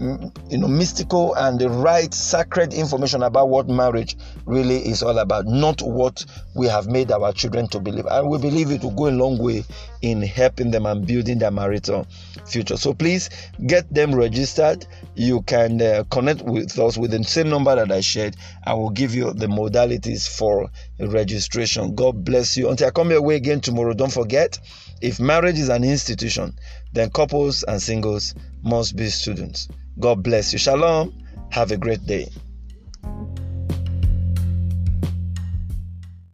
you 0.00 0.58
know 0.58 0.66
mystical 0.66 1.34
and 1.34 1.60
the 1.60 1.68
right 1.68 2.12
sacred 2.12 2.74
information 2.74 3.22
about 3.22 3.48
what 3.48 3.68
marriage 3.68 4.16
really 4.44 4.76
is 4.76 5.02
all 5.02 5.18
about 5.18 5.46
not 5.46 5.80
what 5.82 6.24
we 6.54 6.66
have 6.66 6.86
made 6.86 7.12
our 7.12 7.32
children 7.32 7.68
to 7.68 7.80
believe. 7.80 8.06
And 8.06 8.28
we 8.28 8.38
believe 8.38 8.70
it 8.70 8.82
will 8.82 8.90
go 8.90 9.08
a 9.08 9.10
long 9.10 9.38
way 9.38 9.64
in 10.02 10.22
helping 10.22 10.70
them 10.70 10.86
and 10.86 11.06
building 11.06 11.38
their 11.38 11.50
marital 11.50 12.06
future. 12.46 12.76
So 12.76 12.92
please 12.92 13.30
get 13.66 13.92
them 13.92 14.14
registered. 14.14 14.86
You 15.14 15.42
can 15.42 15.80
uh, 15.80 16.04
connect 16.10 16.42
with 16.42 16.78
us 16.78 16.98
with 16.98 17.12
the 17.12 17.22
same 17.24 17.48
number 17.48 17.74
that 17.74 17.90
i 17.90 18.00
shared. 18.00 18.36
I 18.66 18.74
will 18.74 18.90
give 18.90 19.14
you 19.14 19.32
the 19.32 19.46
modalities 19.46 20.28
for 20.28 20.70
registration. 20.98 21.94
God 21.94 22.24
bless 22.24 22.56
you. 22.56 22.68
Until 22.68 22.88
i 22.88 22.90
come 22.90 23.10
your 23.10 23.22
way 23.22 23.36
again 23.36 23.60
tomorrow 23.60 23.94
don't 23.94 24.12
forget 24.12 24.58
if 25.04 25.20
marriage 25.20 25.58
is 25.58 25.68
an 25.68 25.84
institution 25.84 26.54
then 26.92 27.10
couples 27.10 27.62
and 27.64 27.80
singles 27.80 28.34
must 28.62 28.96
be 28.96 29.08
students 29.08 29.68
God 29.98 30.24
bless 30.24 30.52
you. 30.52 30.58
Shalom. 30.58 31.14
Have 31.50 31.70
a 31.70 31.76
great 31.76 32.04
day. 32.04 32.28